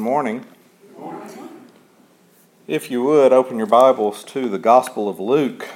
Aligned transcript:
Morning. 0.00 0.46
If 2.66 2.90
you 2.90 3.02
would, 3.02 3.34
open 3.34 3.58
your 3.58 3.66
Bibles 3.66 4.24
to 4.24 4.48
the 4.48 4.58
Gospel 4.58 5.10
of 5.10 5.20
Luke, 5.20 5.68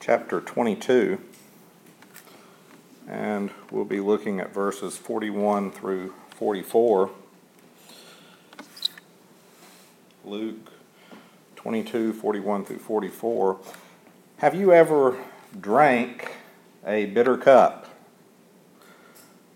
chapter 0.00 0.40
22. 0.40 1.20
And 3.06 3.52
we'll 3.70 3.84
be 3.84 4.00
looking 4.00 4.40
at 4.40 4.52
verses 4.52 4.96
41 4.96 5.70
through 5.70 6.12
44. 6.30 7.10
Luke 10.24 10.72
22, 11.54 12.12
41 12.12 12.64
through 12.64 12.78
44. 12.80 13.60
Have 14.38 14.56
you 14.56 14.72
ever 14.72 15.16
drank 15.60 16.32
a 16.84 17.06
bitter 17.06 17.36
cup? 17.36 17.86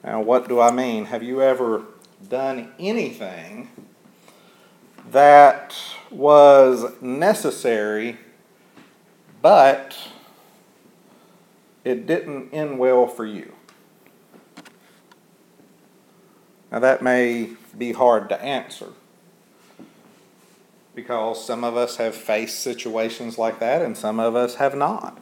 Now, 0.04 0.20
what 0.20 0.48
do 0.48 0.60
I 0.60 0.70
mean? 0.70 1.06
Have 1.06 1.24
you 1.24 1.42
ever 1.42 1.86
done 2.28 2.72
anything 2.78 3.70
that 5.10 5.76
was 6.10 7.00
necessary, 7.00 8.18
but 9.42 9.96
it 11.84 12.06
didn't 12.06 12.52
end 12.52 12.78
well 12.78 13.06
for 13.06 13.26
you. 13.26 13.52
Now, 16.72 16.80
that 16.80 17.02
may 17.02 17.50
be 17.76 17.92
hard 17.92 18.28
to 18.30 18.42
answer 18.42 18.88
because 20.94 21.44
some 21.44 21.64
of 21.64 21.76
us 21.76 21.96
have 21.96 22.14
faced 22.14 22.60
situations 22.60 23.36
like 23.38 23.58
that 23.58 23.82
and 23.82 23.96
some 23.96 24.18
of 24.18 24.34
us 24.34 24.56
have 24.56 24.74
not. 24.74 25.18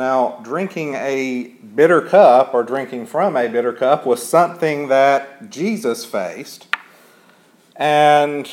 Now, 0.00 0.40
drinking 0.42 0.94
a 0.94 1.48
bitter 1.74 2.00
cup 2.00 2.54
or 2.54 2.62
drinking 2.62 3.04
from 3.04 3.36
a 3.36 3.48
bitter 3.48 3.74
cup 3.74 4.06
was 4.06 4.26
something 4.26 4.88
that 4.88 5.50
Jesus 5.50 6.06
faced. 6.06 6.74
And 7.76 8.50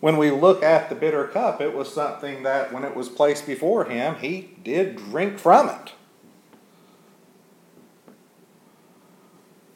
when 0.00 0.18
we 0.18 0.30
look 0.30 0.62
at 0.62 0.90
the 0.90 0.94
bitter 0.94 1.26
cup, 1.26 1.62
it 1.62 1.74
was 1.74 1.90
something 1.90 2.42
that 2.42 2.70
when 2.70 2.84
it 2.84 2.94
was 2.94 3.08
placed 3.08 3.46
before 3.46 3.86
him, 3.86 4.16
he 4.16 4.50
did 4.62 4.96
drink 4.96 5.38
from 5.38 5.70
it. 5.70 5.94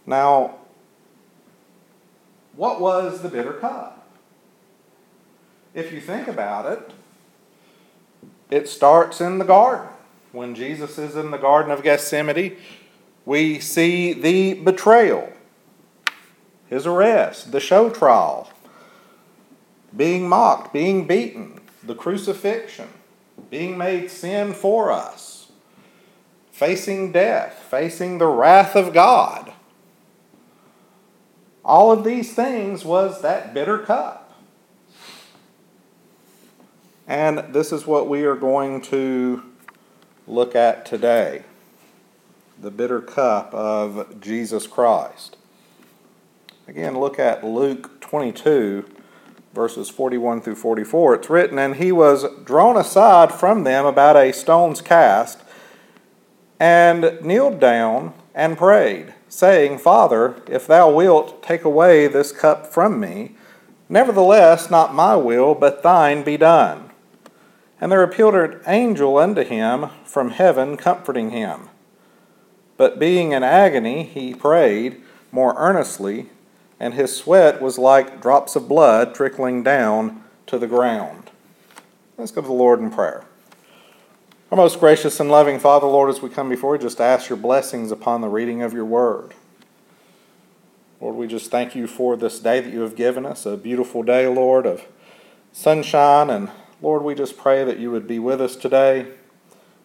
Now, 0.05 0.56
what 2.55 2.82
was 2.82 3.23
the 3.23 3.31
bitter 3.31 3.55
cup? 3.55 4.06
If 5.73 5.91
you 5.91 6.02
think 6.02 6.29
about 6.29 6.70
it, 6.70 6.93
it 8.50 8.69
starts 8.69 9.20
in 9.20 9.38
the 9.38 9.44
garden. 9.44 9.88
When 10.32 10.54
Jesus 10.54 10.98
is 10.98 11.16
in 11.16 11.31
the 11.31 11.38
Garden 11.38 11.72
of 11.72 11.82
Gethsemane, 11.82 12.56
we 13.25 13.58
see 13.58 14.12
the 14.12 14.54
betrayal, 14.54 15.32
his 16.69 16.87
arrest, 16.87 17.52
the 17.52 17.60
show 17.60 17.88
trial, 17.88 18.50
being 19.96 20.28
mocked, 20.28 20.72
being 20.72 21.06
beaten, 21.06 21.60
the 21.82 21.94
crucifixion, 21.94 22.88
being 23.50 23.78
made 23.78 24.10
sin 24.10 24.52
for 24.52 24.93
us, 24.93 25.50
facing 26.52 27.12
death, 27.12 27.64
facing 27.70 28.19
the 28.19 28.26
wrath 28.26 28.76
of 28.76 28.93
God. 28.93 29.52
All 31.64 31.90
of 31.90 32.04
these 32.04 32.34
things 32.34 32.84
was 32.84 33.22
that 33.22 33.54
bitter 33.54 33.78
cup. 33.78 34.25
And 37.06 37.38
this 37.55 37.73
is 37.73 37.87
what 37.87 38.08
we 38.08 38.25
are 38.25 38.35
going 38.35 38.81
to 38.82 39.43
look 40.26 40.55
at 40.56 40.85
today 40.85 41.44
the 42.61 42.70
bitter 42.70 43.00
cup 43.00 43.53
of 43.55 44.20
Jesus 44.20 44.67
Christ. 44.67 45.37
Again, 46.67 46.99
look 46.99 47.19
at 47.19 47.44
Luke 47.44 48.00
22, 48.00 48.88
verses 49.53 49.91
41 49.91 50.41
through 50.41 50.56
44. 50.56 51.14
It's 51.17 51.31
written, 51.31 51.58
And 51.58 51.76
he 51.76 51.93
was 51.93 52.25
drawn 52.44 52.76
aside 52.76 53.31
from 53.31 53.64
them 53.64 53.85
about 53.85 54.17
a 54.17 54.32
stone's 54.32 54.81
cast, 54.81 55.43
and 56.58 57.20
kneeled 57.23 57.61
down 57.61 58.14
and 58.35 58.56
prayed, 58.56 59.12
saying, 59.29 59.79
Father, 59.79 60.43
if 60.49 60.67
thou 60.67 60.91
wilt 60.91 61.43
take 61.43 61.62
away 61.62 62.08
this 62.08 62.32
cup 62.32 62.67
from 62.67 62.99
me, 62.99 63.37
nevertheless, 63.88 64.70
not 64.70 64.94
my 64.94 65.14
will, 65.14 65.55
but 65.55 65.82
thine 65.82 66.25
be 66.25 66.38
done. 66.38 66.86
And 67.81 67.93
there 67.93 68.02
appeared 68.02 68.34
an 68.34 68.61
angel 68.67 69.19
unto 69.19 69.44
him 69.44 69.90
from 70.05 70.31
heaven, 70.31 70.76
comforting 70.76 71.31
him. 71.31 71.69
But 72.76 72.99
being 72.99 73.32
in 73.32 73.43
agony, 73.43 74.05
he 74.05 74.34
prayed 74.34 75.00
more 75.31 75.55
earnestly, 75.56 76.31
and 76.81 76.94
his 76.94 77.14
sweat 77.14 77.61
was 77.61 77.78
like 77.78 78.20
drops 78.20 78.56
of 78.56 78.69
blood 78.69 79.14
trickling 79.14 79.62
down 79.62 80.23
to 80.46 80.58
the 80.58 80.67
ground. 80.67 81.31
Let's 82.17 82.32
go 82.32 82.40
to 82.40 82.46
the 82.46 82.52
Lord 82.52 82.81
in 82.81 82.90
prayer. 82.90 83.25
Our 84.50 84.56
most 84.56 84.79
gracious 84.79 85.19
and 85.19 85.31
loving 85.31 85.58
Father, 85.58 85.87
Lord, 85.87 86.08
as 86.08 86.22
we 86.22 86.31
come 86.31 86.49
before 86.49 86.76
you, 86.76 86.82
just 86.82 87.00
ask 87.00 87.29
your 87.29 87.37
blessings 87.37 87.90
upon 87.90 88.20
the 88.20 88.29
reading 88.29 88.62
of 88.62 88.72
your 88.72 88.84
word. 88.84 89.34
Lord, 91.00 91.17
we 91.17 91.26
just 91.26 91.50
thank 91.50 91.75
you 91.75 91.87
for 91.87 92.17
this 92.17 92.38
day 92.38 92.61
that 92.61 92.72
you 92.72 92.81
have 92.81 92.96
given 92.96 93.26
us, 93.26 93.44
a 93.44 93.56
beautiful 93.56 94.02
day, 94.02 94.26
Lord, 94.29 94.64
of 94.64 94.84
sunshine. 95.52 96.31
And 96.31 96.49
Lord, 96.82 97.02
we 97.02 97.14
just 97.14 97.37
pray 97.37 97.64
that 97.64 97.78
you 97.78 97.90
would 97.90 98.06
be 98.06 98.19
with 98.19 98.40
us 98.40 98.56
today. 98.56 99.06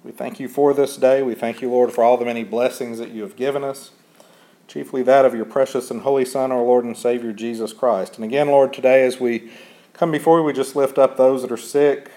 We 0.04 0.12
thank 0.12 0.40
you 0.40 0.48
for 0.48 0.74
this 0.74 0.98
day. 0.98 1.22
We 1.22 1.36
thank 1.36 1.62
you, 1.62 1.70
Lord, 1.70 1.92
for 1.92 2.04
all 2.04 2.18
the 2.18 2.26
many 2.26 2.44
blessings 2.44 2.98
that 3.00 3.12
you 3.12 3.22
have 3.22 3.36
given 3.36 3.64
us, 3.64 3.92
chiefly 4.68 5.04
that 5.04 5.26
of 5.26 5.36
your 5.36 5.46
precious 5.46 5.92
and 5.92 6.02
holy 6.02 6.26
Son, 6.26 6.52
our 6.52 6.62
Lord 6.62 6.86
and 6.86 6.98
Savior, 6.98 7.34
Jesus 7.34 7.74
Christ. 7.74 8.16
And 8.16 8.26
again, 8.26 8.48
Lord, 8.48 8.74
today 8.74 9.06
as 9.06 9.20
we 9.20 9.52
come 9.94 10.12
before 10.12 10.40
you, 10.40 10.44
we 10.44 10.54
just 10.54 10.76
lift 10.76 10.98
up 10.98 11.18
those 11.18 11.42
that 11.44 11.52
are 11.52 11.58
sick 11.58 12.12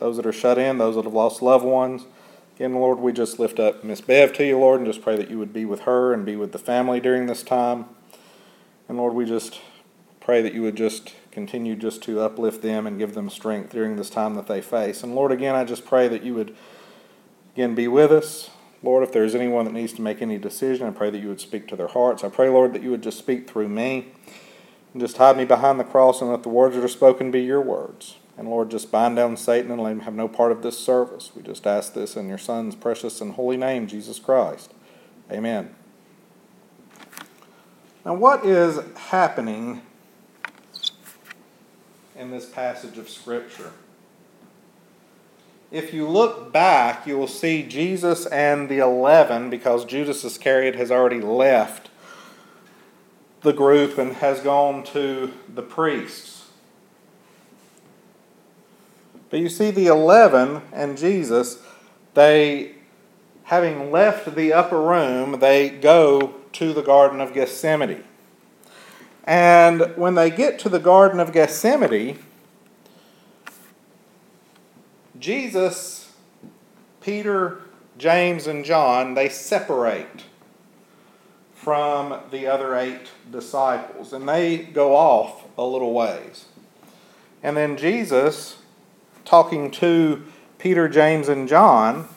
those 0.00 0.16
that 0.16 0.26
are 0.26 0.32
shut 0.32 0.58
in, 0.58 0.78
those 0.78 0.96
that 0.96 1.04
have 1.04 1.14
lost 1.14 1.40
loved 1.42 1.64
ones. 1.64 2.06
Again, 2.56 2.74
Lord, 2.74 2.98
we 2.98 3.12
just 3.12 3.38
lift 3.38 3.60
up 3.60 3.84
Miss 3.84 4.00
Bev 4.00 4.32
to 4.34 4.44
you, 4.44 4.58
Lord, 4.58 4.80
and 4.80 4.86
just 4.86 5.02
pray 5.02 5.16
that 5.16 5.30
you 5.30 5.38
would 5.38 5.52
be 5.52 5.64
with 5.64 5.80
her 5.80 6.12
and 6.12 6.26
be 6.26 6.36
with 6.36 6.52
the 6.52 6.58
family 6.58 7.00
during 7.00 7.26
this 7.26 7.42
time. 7.42 7.84
And 8.88 8.98
Lord, 8.98 9.14
we 9.14 9.24
just 9.24 9.60
pray 10.18 10.42
that 10.42 10.52
you 10.52 10.62
would 10.62 10.76
just 10.76 11.14
continue 11.30 11.76
just 11.76 12.02
to 12.04 12.20
uplift 12.20 12.62
them 12.62 12.86
and 12.86 12.98
give 12.98 13.14
them 13.14 13.30
strength 13.30 13.70
during 13.70 13.96
this 13.96 14.10
time 14.10 14.34
that 14.34 14.46
they 14.46 14.60
face. 14.60 15.02
And 15.02 15.14
Lord, 15.14 15.32
again, 15.32 15.54
I 15.54 15.64
just 15.64 15.84
pray 15.84 16.08
that 16.08 16.22
you 16.22 16.34
would 16.34 16.56
again 17.54 17.74
be 17.74 17.88
with 17.88 18.12
us. 18.12 18.50
Lord, 18.82 19.02
if 19.02 19.12
there's 19.12 19.34
anyone 19.34 19.66
that 19.66 19.74
needs 19.74 19.92
to 19.94 20.02
make 20.02 20.22
any 20.22 20.38
decision, 20.38 20.86
I 20.86 20.90
pray 20.90 21.10
that 21.10 21.18
you 21.18 21.28
would 21.28 21.40
speak 21.40 21.68
to 21.68 21.76
their 21.76 21.88
hearts. 21.88 22.24
I 22.24 22.30
pray, 22.30 22.48
Lord, 22.48 22.72
that 22.72 22.82
you 22.82 22.90
would 22.90 23.02
just 23.02 23.18
speak 23.18 23.48
through 23.48 23.68
me 23.68 24.08
and 24.92 25.02
just 25.02 25.18
hide 25.18 25.36
me 25.36 25.44
behind 25.44 25.78
the 25.78 25.84
cross 25.84 26.20
and 26.20 26.30
let 26.30 26.42
the 26.42 26.48
words 26.48 26.74
that 26.74 26.84
are 26.84 26.88
spoken 26.88 27.30
be 27.30 27.42
your 27.42 27.60
words. 27.60 28.16
And 28.38 28.48
Lord, 28.48 28.70
just 28.70 28.90
bind 28.90 29.16
down 29.16 29.36
Satan 29.36 29.70
and 29.70 29.82
let 29.82 29.92
him 29.92 30.00
have 30.00 30.14
no 30.14 30.26
part 30.26 30.50
of 30.50 30.62
this 30.62 30.78
service. 30.78 31.32
We 31.36 31.42
just 31.42 31.66
ask 31.66 31.92
this 31.92 32.16
in 32.16 32.26
your 32.26 32.38
Son's 32.38 32.74
precious 32.74 33.20
and 33.20 33.34
holy 33.34 33.58
name, 33.58 33.86
Jesus 33.86 34.18
Christ. 34.18 34.72
Amen. 35.30 35.74
Now, 38.04 38.14
what 38.14 38.46
is 38.46 38.80
happening 38.96 39.82
in 42.20 42.30
this 42.30 42.44
passage 42.44 42.98
of 42.98 43.08
Scripture? 43.08 43.72
If 45.70 45.94
you 45.94 46.06
look 46.06 46.52
back, 46.52 47.06
you 47.06 47.16
will 47.16 47.26
see 47.26 47.62
Jesus 47.62 48.26
and 48.26 48.68
the 48.68 48.78
eleven, 48.78 49.48
because 49.48 49.86
Judas 49.86 50.22
Iscariot 50.22 50.74
has 50.74 50.90
already 50.90 51.22
left 51.22 51.88
the 53.40 53.54
group 53.54 53.96
and 53.96 54.16
has 54.16 54.40
gone 54.40 54.84
to 54.84 55.32
the 55.48 55.62
priests. 55.62 56.50
But 59.30 59.40
you 59.40 59.48
see, 59.48 59.70
the 59.70 59.86
eleven 59.86 60.60
and 60.74 60.98
Jesus, 60.98 61.62
they, 62.12 62.74
having 63.44 63.90
left 63.90 64.34
the 64.34 64.52
upper 64.52 64.82
room, 64.82 65.40
they 65.40 65.70
go 65.70 66.34
to 66.52 66.74
the 66.74 66.82
Garden 66.82 67.22
of 67.22 67.32
Gethsemane. 67.32 68.04
And 69.24 69.96
when 69.96 70.14
they 70.14 70.30
get 70.30 70.58
to 70.60 70.68
the 70.68 70.78
Garden 70.78 71.20
of 71.20 71.32
Gethsemane, 71.32 72.18
Jesus, 75.18 76.12
Peter, 77.00 77.60
James, 77.98 78.46
and 78.46 78.64
John, 78.64 79.14
they 79.14 79.28
separate 79.28 80.24
from 81.54 82.18
the 82.30 82.46
other 82.46 82.74
eight 82.74 83.10
disciples 83.30 84.14
and 84.14 84.26
they 84.26 84.56
go 84.56 84.96
off 84.96 85.44
a 85.58 85.64
little 85.64 85.92
ways. 85.92 86.46
And 87.42 87.56
then 87.56 87.76
Jesus 87.76 88.58
talking 89.26 89.70
to 89.72 90.24
Peter, 90.58 90.88
James, 90.88 91.28
and 91.28 91.46
John, 91.46 92.08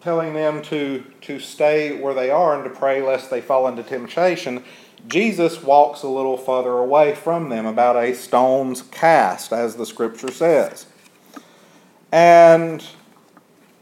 telling 0.00 0.32
them 0.32 0.62
to, 0.62 1.04
to 1.22 1.38
stay 1.38 2.00
where 2.00 2.14
they 2.14 2.30
are 2.30 2.54
and 2.54 2.64
to 2.64 2.70
pray 2.70 3.02
lest 3.02 3.30
they 3.30 3.40
fall 3.40 3.68
into 3.68 3.82
temptation, 3.82 4.64
Jesus 5.06 5.62
walks 5.62 6.02
a 6.02 6.08
little 6.08 6.36
further 6.36 6.72
away 6.72 7.14
from 7.14 7.48
them, 7.48 7.66
about 7.66 7.96
a 7.96 8.14
stone's 8.14 8.82
cast, 8.82 9.52
as 9.52 9.76
the 9.76 9.86
scripture 9.86 10.30
says. 10.30 10.86
And 12.12 12.84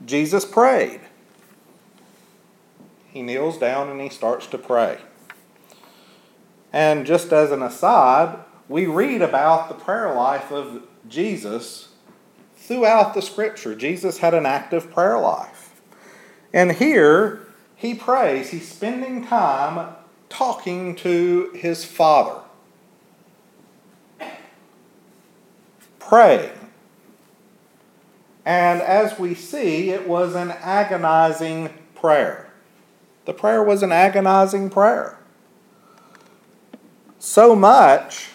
Jesus 0.04 0.44
prayed. 0.44 1.00
He 3.08 3.22
kneels 3.22 3.58
down 3.58 3.88
and 3.88 4.00
he 4.00 4.08
starts 4.08 4.46
to 4.48 4.58
pray. 4.58 4.98
And 6.72 7.06
just 7.06 7.32
as 7.32 7.50
an 7.50 7.62
aside, 7.62 8.38
we 8.68 8.86
read 8.86 9.22
about 9.22 9.68
the 9.68 9.74
prayer 9.74 10.14
life 10.14 10.52
of 10.52 10.82
Jesus 11.08 11.88
throughout 12.56 13.14
the 13.14 13.22
scripture. 13.22 13.74
Jesus 13.74 14.18
had 14.18 14.34
an 14.34 14.44
active 14.44 14.90
prayer 14.92 15.18
life. 15.18 15.57
And 16.52 16.72
here 16.72 17.46
he 17.76 17.94
prays, 17.94 18.50
he's 18.50 18.68
spending 18.68 19.26
time 19.26 19.94
talking 20.28 20.94
to 20.96 21.50
his 21.54 21.84
Father, 21.84 22.40
praying. 25.98 26.50
And 28.44 28.80
as 28.80 29.18
we 29.18 29.34
see, 29.34 29.90
it 29.90 30.08
was 30.08 30.34
an 30.34 30.50
agonizing 30.50 31.70
prayer. 31.94 32.50
The 33.26 33.34
prayer 33.34 33.62
was 33.62 33.82
an 33.82 33.92
agonizing 33.92 34.70
prayer. 34.70 35.18
So 37.18 37.54
much 37.54 38.30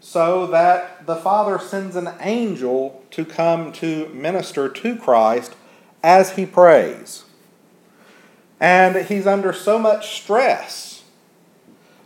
so 0.00 0.46
that 0.48 1.06
the 1.06 1.16
Father 1.16 1.58
sends 1.58 1.96
an 1.96 2.10
angel 2.20 3.02
to 3.10 3.24
come 3.24 3.72
to 3.72 4.08
minister 4.10 4.68
to 4.68 4.96
Christ 4.96 5.56
as 6.04 6.36
he 6.36 6.44
prays. 6.44 7.24
And 8.60 9.06
he's 9.06 9.26
under 9.26 9.52
so 9.54 9.78
much 9.78 10.20
stress 10.20 11.02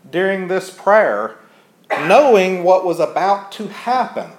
during 0.09 0.47
this 0.47 0.71
prayer, 0.71 1.37
knowing 1.91 2.63
what 2.63 2.85
was 2.85 3.01
about 3.01 3.51
to 3.53 3.67
happen, 3.67 4.31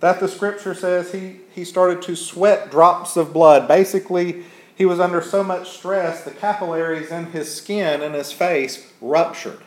that 0.00 0.20
the 0.20 0.28
scripture 0.28 0.74
says 0.74 1.12
he, 1.12 1.36
he 1.54 1.64
started 1.64 2.02
to 2.02 2.16
sweat 2.16 2.70
drops 2.70 3.16
of 3.16 3.32
blood. 3.32 3.66
Basically, 3.68 4.42
he 4.74 4.84
was 4.84 5.00
under 5.00 5.22
so 5.22 5.42
much 5.42 5.70
stress, 5.70 6.24
the 6.24 6.32
capillaries 6.32 7.10
in 7.10 7.26
his 7.26 7.54
skin 7.54 8.02
and 8.02 8.14
his 8.14 8.32
face 8.32 8.92
ruptured. 9.00 9.60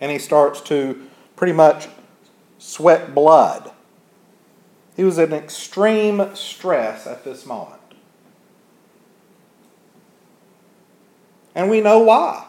And 0.00 0.12
he 0.12 0.18
starts 0.18 0.60
to 0.62 1.06
pretty 1.36 1.52
much 1.52 1.88
sweat 2.58 3.14
blood. 3.14 3.72
He 4.98 5.04
was 5.04 5.18
in 5.18 5.32
extreme 5.32 6.34
stress 6.34 7.06
at 7.06 7.24
this 7.24 7.46
moment. 7.46 7.80
And 11.54 11.70
we 11.70 11.80
know 11.80 12.00
why. 12.00 12.44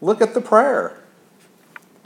Look 0.00 0.22
at 0.22 0.34
the 0.34 0.40
prayer 0.40 1.02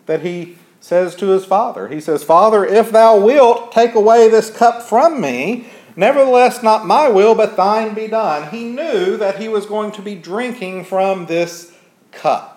that 0.06 0.22
he 0.22 0.56
says 0.80 1.14
to 1.16 1.26
his 1.26 1.44
father. 1.44 1.88
He 1.88 2.00
says, 2.00 2.24
Father, 2.24 2.64
if 2.64 2.90
thou 2.90 3.20
wilt 3.20 3.72
take 3.72 3.94
away 3.94 4.30
this 4.30 4.50
cup 4.50 4.82
from 4.82 5.20
me, 5.20 5.66
nevertheless, 5.94 6.62
not 6.62 6.86
my 6.86 7.08
will, 7.08 7.34
but 7.34 7.58
thine 7.58 7.92
be 7.92 8.08
done. 8.08 8.48
He 8.48 8.64
knew 8.64 9.18
that 9.18 9.38
he 9.38 9.48
was 9.48 9.66
going 9.66 9.92
to 9.92 10.00
be 10.00 10.14
drinking 10.14 10.86
from 10.86 11.26
this 11.26 11.76
cup 12.12 12.52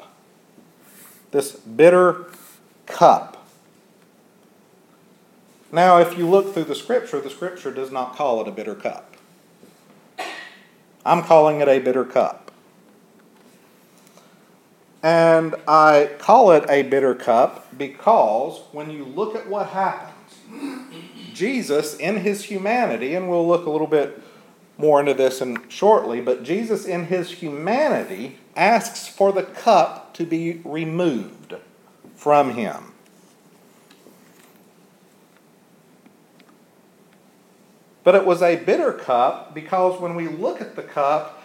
this 1.36 1.52
bitter 1.52 2.28
cup. 2.86 3.35
Now, 5.76 5.98
if 5.98 6.18
you 6.18 6.26
look 6.26 6.54
through 6.54 6.64
the 6.64 6.74
scripture, 6.74 7.20
the 7.20 7.30
scripture 7.30 7.70
does 7.70 7.92
not 7.92 8.16
call 8.16 8.40
it 8.40 8.48
a 8.48 8.52
bitter 8.52 8.76
cup. 8.76 9.18
I'm 11.06 11.22
calling 11.22 11.60
it 11.60 11.68
a 11.68 11.80
bitter 11.80 12.06
cup. 12.06 12.50
And 15.04 15.54
I 15.68 16.12
call 16.18 16.54
it 16.54 16.64
a 16.70 16.84
bitter 16.84 17.14
cup 17.14 17.78
because 17.78 18.62
when 18.72 18.90
you 18.90 19.04
look 19.04 19.36
at 19.36 19.50
what 19.50 19.68
happens, 19.68 20.38
Jesus, 21.34 21.98
in 21.98 22.20
his 22.20 22.46
humanity, 22.46 23.14
and 23.14 23.30
we'll 23.30 23.46
look 23.46 23.66
a 23.66 23.70
little 23.70 23.86
bit 23.86 24.24
more 24.78 25.02
into 25.02 25.14
this 25.14 25.42
in 25.42 25.68
shortly, 25.68 26.22
but 26.22 26.44
Jesus, 26.44 26.86
in 26.86 27.08
his 27.08 27.30
humanity, 27.32 28.38
asks 28.56 29.10
for 29.10 29.34
the 29.34 29.44
cup 29.44 30.14
to 30.14 30.26
be 30.26 30.62
removed 30.64 31.56
from 32.16 32.54
him. 32.54 32.95
But 38.06 38.14
it 38.14 38.26
was 38.26 38.44
a 38.44 38.56
bitter 38.56 38.94
cup 38.94 39.56
because 39.56 40.00
when 40.00 40.16
we 40.16 40.28
look 40.28 40.62
at 40.62 40.76
the 40.76 40.84
cup 40.84 41.44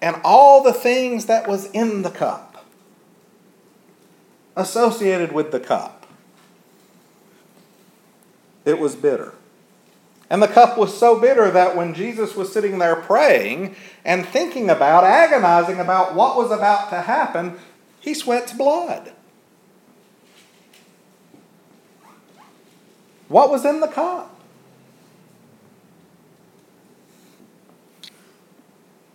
and 0.00 0.16
all 0.24 0.62
the 0.62 0.72
things 0.72 1.26
that 1.26 1.48
was 1.48 1.66
in 1.72 2.02
the 2.02 2.10
cup, 2.10 2.64
associated 4.56 5.32
with 5.32 5.50
the 5.50 5.58
cup, 5.58 6.06
it 8.64 8.78
was 8.78 8.94
bitter. 8.94 9.34
And 10.30 10.40
the 10.40 10.46
cup 10.46 10.78
was 10.78 10.96
so 10.96 11.18
bitter 11.18 11.50
that 11.50 11.76
when 11.76 11.94
Jesus 11.94 12.36
was 12.36 12.52
sitting 12.52 12.78
there 12.78 12.94
praying 12.94 13.74
and 14.04 14.24
thinking 14.24 14.70
about, 14.70 15.02
agonizing 15.02 15.80
about 15.80 16.14
what 16.14 16.36
was 16.36 16.52
about 16.52 16.90
to 16.90 17.00
happen, 17.00 17.58
he 17.98 18.14
sweats 18.14 18.52
blood. 18.52 19.12
What 23.26 23.50
was 23.50 23.64
in 23.64 23.80
the 23.80 23.88
cup? 23.88 24.37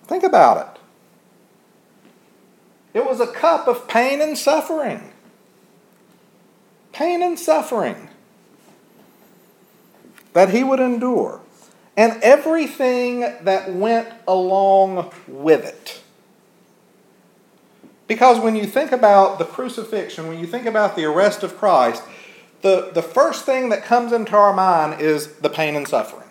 Think 0.05 0.24
about 0.24 0.79
it. 2.93 3.00
It 3.00 3.05
was 3.05 3.19
a 3.19 3.27
cup 3.27 3.67
of 3.67 3.88
pain 3.88 4.22
and 4.22 4.38
suffering. 4.38 5.12
Pain 6.91 7.24
and 7.24 7.39
suffering 7.39 8.10
that 10.33 10.50
he 10.50 10.63
would 10.63 10.79
endure, 10.79 11.41
and 11.95 12.22
everything 12.24 13.19
that 13.19 13.74
went 13.74 14.10
along 14.27 15.12
with 15.27 15.63
it. 15.63 16.01
Because 18.07 18.39
when 18.39 18.55
you 18.55 18.65
think 18.65 18.91
about 18.91 19.39
the 19.39 19.45
crucifixion, 19.45 20.27
when 20.27 20.39
you 20.39 20.48
think 20.48 20.65
about 20.65 20.95
the 20.95 21.05
arrest 21.05 21.43
of 21.43 21.57
Christ, 21.57 22.03
the, 22.62 22.91
the 22.93 23.01
first 23.01 23.45
thing 23.45 23.69
that 23.69 23.83
comes 23.83 24.12
into 24.12 24.36
our 24.36 24.53
mind 24.53 25.01
is 25.01 25.36
the 25.38 25.50
pain 25.50 25.75
and 25.75 25.88
suffering. 25.88 26.23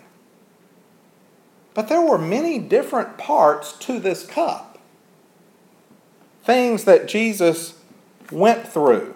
But 1.75 1.89
there 1.89 2.03
were 2.03 2.19
many 2.19 2.59
different 2.59 3.17
parts 3.17 3.73
to 3.79 3.99
this 3.99 4.27
cup. 4.27 4.79
Things 6.45 6.85
that 6.85 7.09
Jesus 7.09 7.79
went 8.31 8.69
through. 8.69 9.15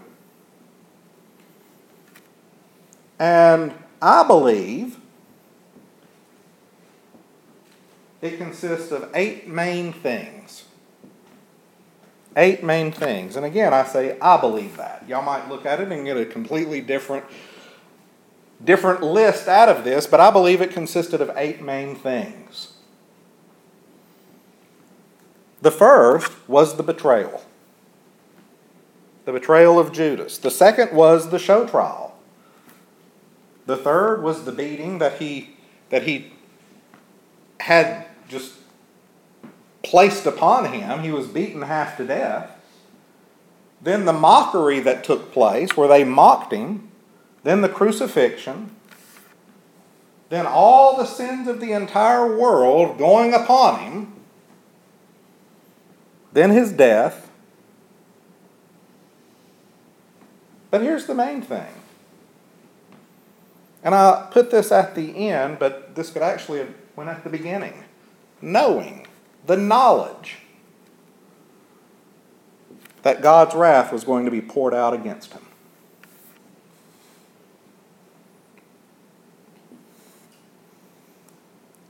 And 3.18 3.72
I 4.00 4.26
believe 4.26 4.98
it 8.20 8.38
consists 8.38 8.92
of 8.92 9.10
eight 9.14 9.48
main 9.48 9.92
things. 9.92 10.64
Eight 12.36 12.62
main 12.62 12.92
things. 12.92 13.36
And 13.36 13.46
again, 13.46 13.72
I 13.72 13.84
say 13.84 14.18
I 14.20 14.38
believe 14.38 14.76
that. 14.76 15.04
Y'all 15.08 15.22
might 15.22 15.48
look 15.48 15.64
at 15.64 15.80
it 15.80 15.90
and 15.90 16.04
get 16.04 16.18
a 16.18 16.26
completely 16.26 16.82
different 16.82 17.24
different 18.64 19.02
list 19.02 19.48
out 19.48 19.68
of 19.68 19.84
this, 19.84 20.06
but 20.06 20.20
I 20.20 20.30
believe 20.30 20.60
it 20.60 20.70
consisted 20.70 21.20
of 21.20 21.30
eight 21.36 21.60
main 21.62 21.94
things. 21.94 22.72
The 25.62 25.70
first 25.70 26.32
was 26.48 26.76
the 26.76 26.82
betrayal. 26.82 27.42
The 29.24 29.32
betrayal 29.32 29.78
of 29.78 29.92
Judas. 29.92 30.38
The 30.38 30.50
second 30.50 30.92
was 30.92 31.30
the 31.30 31.38
show 31.38 31.66
trial. 31.66 32.16
The 33.66 33.76
third 33.76 34.22
was 34.22 34.44
the 34.44 34.52
beating 34.52 34.98
that 34.98 35.18
he 35.18 35.56
that 35.90 36.04
he 36.04 36.32
had 37.60 38.06
just 38.28 38.54
placed 39.82 40.26
upon 40.26 40.72
him. 40.72 41.02
He 41.02 41.10
was 41.10 41.26
beaten 41.26 41.62
half 41.62 41.96
to 41.96 42.04
death. 42.04 42.50
Then 43.80 44.04
the 44.04 44.12
mockery 44.12 44.80
that 44.80 45.04
took 45.04 45.32
place, 45.32 45.76
where 45.76 45.88
they 45.88 46.04
mocked 46.04 46.52
him. 46.52 46.90
Then 47.46 47.60
the 47.60 47.68
crucifixion. 47.68 48.74
Then 50.30 50.46
all 50.46 50.96
the 50.96 51.04
sins 51.04 51.46
of 51.46 51.60
the 51.60 51.70
entire 51.70 52.36
world 52.36 52.98
going 52.98 53.32
upon 53.32 53.78
him. 53.78 54.12
Then 56.32 56.50
his 56.50 56.72
death. 56.72 57.30
But 60.72 60.82
here's 60.82 61.06
the 61.06 61.14
main 61.14 61.40
thing 61.40 61.68
and 63.84 63.94
I 63.94 64.26
put 64.32 64.50
this 64.50 64.72
at 64.72 64.96
the 64.96 65.28
end, 65.28 65.60
but 65.60 65.94
this 65.94 66.10
could 66.10 66.22
actually 66.22 66.58
have 66.58 66.74
went 66.96 67.08
at 67.08 67.22
the 67.22 67.30
beginning. 67.30 67.84
Knowing, 68.42 69.06
the 69.46 69.56
knowledge 69.56 70.38
that 73.04 73.22
God's 73.22 73.54
wrath 73.54 73.92
was 73.92 74.02
going 74.02 74.24
to 74.24 74.32
be 74.32 74.40
poured 74.40 74.74
out 74.74 74.92
against 74.92 75.34
him. 75.34 75.45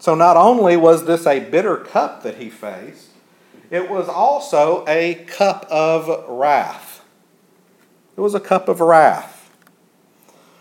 So 0.07 0.15
not 0.15 0.37
only 0.37 0.77
was 0.77 1.05
this 1.05 1.27
a 1.27 1.41
bitter 1.41 1.79
cup 1.79 2.23
that 2.23 2.37
he 2.37 2.49
faced, 2.49 3.09
it 3.73 3.91
was 3.91 4.09
also 4.09 4.85
a 4.87 5.15
cup 5.27 5.67
of 5.69 6.29
wrath. 6.29 7.05
It 8.17 8.21
was 8.21 8.33
a 8.33 8.39
cup 8.39 8.69
of 8.69 8.79
wrath. 8.79 9.51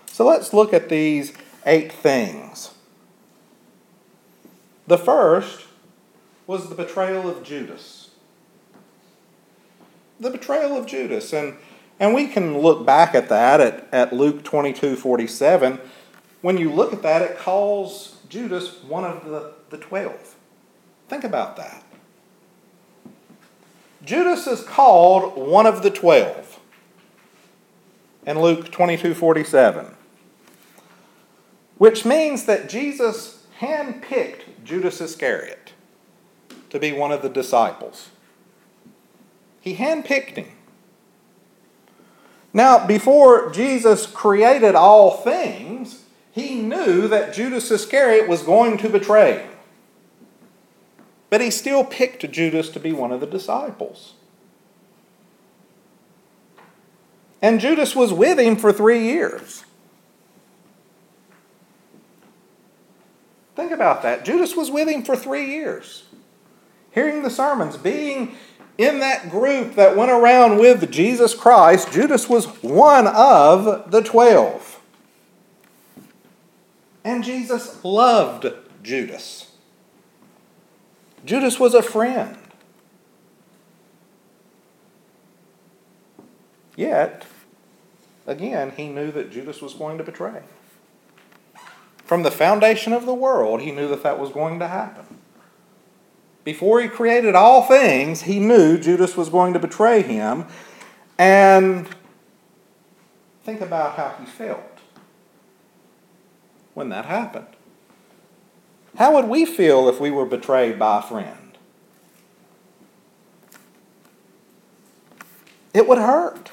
So 0.08 0.26
let's 0.26 0.52
look 0.52 0.74
at 0.74 0.90
these 0.90 1.32
eight 1.64 1.92
things. 1.92 2.74
The 4.88 4.98
first 4.98 5.68
was 6.48 6.68
the 6.68 6.74
betrayal 6.74 7.30
of 7.30 7.44
Judas. 7.44 8.10
The 10.20 10.32
betrayal 10.32 10.76
of 10.76 10.88
Judas. 10.88 11.34
And, 11.34 11.58
and 12.00 12.16
we 12.16 12.26
can 12.26 12.58
look 12.58 12.84
back 12.84 13.14
at 13.14 13.30
that 13.30 13.62
at, 13.62 13.88
at 13.92 14.12
Luke 14.12 14.44
22 14.44 14.96
47. 14.96 15.80
When 16.42 16.58
you 16.58 16.72
look 16.72 16.94
at 16.94 17.04
that, 17.04 17.22
it 17.22 17.38
calls 17.38 18.15
Judas 18.30 18.84
one 18.84 19.04
of 19.04 19.26
the, 19.26 19.54
the 19.70 19.78
twelve. 19.78 20.36
Think 21.08 21.24
about 21.24 21.58
that. 21.58 21.84
Judas 24.04 24.48
is 24.48 24.64
called 24.64 25.36
one 25.36 25.66
of 25.66 25.84
the 25.84 25.92
twelve 25.92 26.60
in 28.26 28.40
Luke 28.42 28.72
22 28.72 29.14
47 29.14 29.96
which 31.78 32.06
means 32.06 32.46
that 32.46 32.70
Jesus 32.70 33.46
handpicked 33.60 34.64
Judas 34.64 35.02
Iscariot 35.02 35.74
to 36.70 36.80
be 36.80 36.92
one 36.92 37.12
of 37.12 37.22
the 37.22 37.30
disciples. 37.30 38.10
He 39.62 39.76
handpicked 39.76 40.38
him. 40.38 40.48
Now, 42.54 42.86
before 42.86 43.52
Jesus 43.52 44.06
created 44.06 44.76
all 44.76 45.18
things, 45.18 46.05
he 46.36 46.56
knew 46.56 47.08
that 47.08 47.34
Judas 47.34 47.72
Iscariot 47.72 48.28
was 48.28 48.44
going 48.44 48.78
to 48.80 48.90
betray. 48.90 49.48
But 51.30 51.40
he 51.40 51.50
still 51.50 51.86
picked 51.86 52.30
Judas 52.30 52.68
to 52.72 52.80
be 52.80 52.92
one 52.92 53.14
of 53.14 53.22
the 53.22 53.26
disciples. 53.26 54.16
And 57.42 57.62
Judas 57.62 57.96
was 57.96 58.12
with 58.12 58.38
him 58.38 58.58
for 58.58 58.74
three 58.74 59.06
years. 59.06 59.64
Think 63.56 63.72
about 63.72 64.04
that. 64.04 64.26
Judas 64.26 64.58
was 64.58 64.70
with 64.70 64.90
him 64.90 65.04
for 65.04 65.16
three 65.16 65.46
years, 65.46 66.04
hearing 66.92 67.24
the 67.24 67.30
sermons, 67.30 67.78
being 67.78 68.36
in 68.78 69.00
that 69.00 69.30
group 69.30 69.76
that 69.76 69.96
went 69.96 70.12
around 70.12 70.60
with 70.60 70.92
Jesus 70.92 71.34
Christ. 71.34 71.94
Judas 71.94 72.28
was 72.28 72.48
one 72.62 73.08
of 73.08 73.90
the 73.90 74.02
twelve. 74.02 74.75
And 77.06 77.24
Jesus 77.24 77.86
loved 77.86 78.48
Judas. 78.82 79.52
Judas 81.24 81.60
was 81.60 81.76
a 81.76 81.84
friend. 81.84 82.36
Yet, 86.76 87.28
again, 88.26 88.74
he 88.76 88.88
knew 88.88 89.12
that 89.12 89.32
Judas 89.32 89.62
was 89.62 89.76
going 89.76 90.00
to 90.00 90.04
betray. 90.04 90.42
From 92.04 92.24
the 92.24 92.32
foundation 92.32 92.92
of 92.92 93.06
the 93.06 93.14
world, 93.14 93.62
he 93.62 93.72
knew 93.72 93.88
that 93.88 94.02
that 94.02 94.20
was 94.20 94.32
going 94.32 94.58
to 94.58 94.68
happen. 94.68 95.20
Before 96.44 96.82
he 96.82 96.88
created 96.88 97.36
all 97.36 97.62
things, 97.62 98.24
he 98.24 98.40
knew 98.40 98.80
Judas 98.80 99.16
was 99.16 99.30
going 99.30 99.54
to 99.54 99.60
betray 99.60 100.02
him. 100.02 100.46
And 101.20 101.88
think 103.44 103.62
about 103.62 103.96
how 103.96 104.16
he 104.20 104.26
felt 104.26 104.75
when 106.76 106.90
that 106.90 107.06
happened. 107.06 107.48
How 108.98 109.16
would 109.16 109.26
we 109.26 109.46
feel 109.46 109.90
if 109.90 110.00
we 110.00 110.12
were 110.12 110.26
betrayed 110.26 110.78
by 110.78 111.00
a 111.00 111.02
friend? 111.02 111.58
It 115.74 115.88
would 115.88 115.98
hurt. 115.98 116.52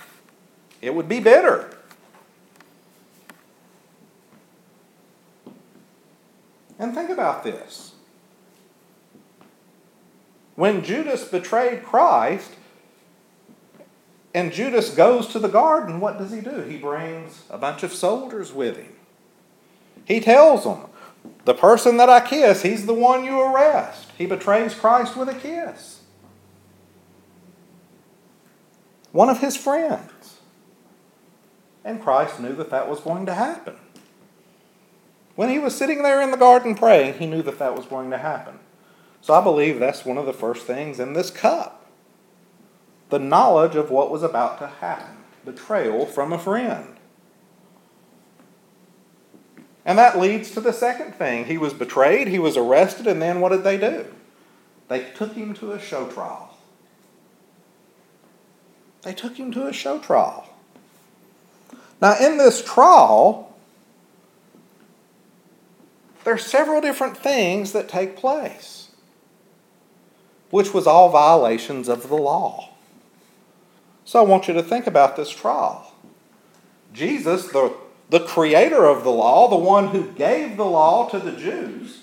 It 0.81 0.95
would 0.95 1.09
be 1.09 1.21
bitter. 1.21 1.77
And 6.79 6.95
think 6.95 7.11
about 7.11 7.45
this. 7.45 7.95
When 10.57 10.83
Judas 10.83 11.25
betrayed 11.25 11.85
Christ, 11.85 12.51
and 14.35 14.53
Judas 14.53 14.95
goes 14.95 15.29
to 15.29 15.39
the 15.39 15.49
garden, 15.49 16.01
what 16.01 16.19
does 16.19 16.33
he 16.33 16.41
do? 16.41 16.63
He 16.63 16.77
brings 16.79 17.45
a 17.51 17.59
bunch 17.59 17.83
of 17.83 17.93
soldiers 17.93 18.53
with 18.53 18.77
him. 18.77 18.93
He 20.05 20.21
tells 20.21 20.65
them, 20.65 20.87
The 21.45 21.55
person 21.55 21.97
that 21.97 22.09
I 22.09 22.21
kiss, 22.21 22.63
he's 22.63 22.87
the 22.87 22.95
one 22.95 23.25
you 23.25 23.41
arrest. 23.41 24.11
He 24.17 24.27
betrays 24.27 24.75
Christ 24.75 25.17
with 25.17 25.29
a 25.29 25.35
kiss. 25.35 26.01
One 29.13 29.29
of 29.29 29.41
his 29.41 29.57
friends. 29.57 30.39
And 31.85 32.03
Christ 32.03 32.41
knew 32.41 32.55
that 32.55 32.71
that 32.71 32.89
was 32.89 33.01
going 33.01 33.27
to 33.27 33.35
happen. 33.35 33.77
When 35.35 35.49
he 35.49 35.59
was 35.59 35.77
sitting 35.77 36.03
there 36.03 36.21
in 36.21 36.31
the 36.31 36.37
garden 36.37 36.75
praying, 36.75 37.15
he 37.15 37.27
knew 37.27 37.43
that 37.43 37.59
that 37.59 37.75
was 37.75 37.87
going 37.87 38.11
to 38.11 38.19
happen. 38.19 38.59
So 39.21 39.35
I 39.35 39.43
believe 39.43 39.79
that's 39.79 40.05
one 40.05 40.19
of 40.19 40.27
the 40.27 40.33
first 40.33 40.67
things 40.67 41.01
in 41.01 41.13
this 41.13 41.31
cup 41.31 41.79
the 43.09 43.19
knowledge 43.19 43.77
of 43.77 43.91
what 43.91 44.11
was 44.11 44.23
about 44.23 44.59
to 44.59 44.67
happen 44.67 45.19
betrayal 45.45 46.07
from 46.07 46.33
a 46.33 46.39
friend. 46.39 46.97
And 49.85 49.99
that 49.99 50.19
leads 50.19 50.53
to 50.53 50.61
the 50.61 50.73
second 50.73 51.15
thing. 51.15 51.47
He 51.47 51.59
was 51.59 51.75
betrayed, 51.75 52.29
he 52.29 52.39
was 52.39 52.57
arrested, 52.57 53.07
and 53.07 53.21
then 53.21 53.41
what 53.41 53.51
did 53.51 53.65
they 53.65 53.77
do? 53.77 54.07
They 54.89 55.05
took 55.15 55.35
him 55.35 55.55
to 55.55 55.73
a 55.73 55.81
show 55.81 56.09
trial. 56.09 56.57
They 59.03 59.13
took 59.13 59.37
him 59.37 59.51
to 59.53 59.67
a 59.67 59.73
show 59.73 59.99
trial. 59.99 60.49
Now, 62.01 62.17
in 62.19 62.39
this 62.39 62.63
trial, 62.63 63.55
there 66.25 66.35
are 66.35 66.39
several 66.39 66.81
different 66.81 67.17
things 67.17 67.73
that 67.73 67.89
take 67.89 68.17
place, 68.17 68.91
which 70.51 70.73
was 70.73 70.87
all 70.87 71.11
violations 71.11 71.89
of 71.89 72.09
the 72.09 72.17
law. 72.17 72.71
So 74.05 74.21
I 74.21 74.23
want 74.23 74.47
you 74.47 74.55
to 74.55 74.63
think 74.63 74.87
about 74.87 75.17
this 75.17 75.31
trial. 75.31 75.93
Jesus, 76.93 77.49
the, 77.49 77.75
the 78.13 78.21
creator 78.21 78.85
of 78.85 79.05
the 79.05 79.11
law, 79.11 79.49
the 79.49 79.57
one 79.57 79.89
who 79.89 80.07
gave 80.13 80.59
the 80.59 80.67
law 80.67 81.09
to 81.09 81.19
the 81.19 81.33
Jews, 81.33 82.03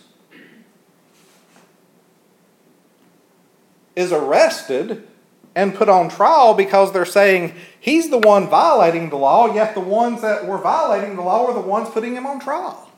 is 3.96 4.12
arrested 4.12 5.08
and 5.54 5.76
put 5.76 5.88
on 5.88 6.10
trial 6.10 6.56
because 6.56 6.92
they're 6.94 7.06
saying 7.06 7.54
he's 7.80 8.10
the 8.10 8.18
one 8.18 8.48
violating 8.48 9.12
the 9.12 9.18
law, 9.18 9.54
yet 9.54 9.76
the 9.76 9.82
ones 9.82 10.24
that 10.24 10.48
were 10.48 10.58
violating 10.58 11.16
the 11.16 11.22
law 11.22 11.46
are 11.46 11.54
the 11.54 11.60
ones 11.60 11.90
putting 11.90 12.16
him 12.16 12.26
on 12.26 12.40
trial. 12.40 12.90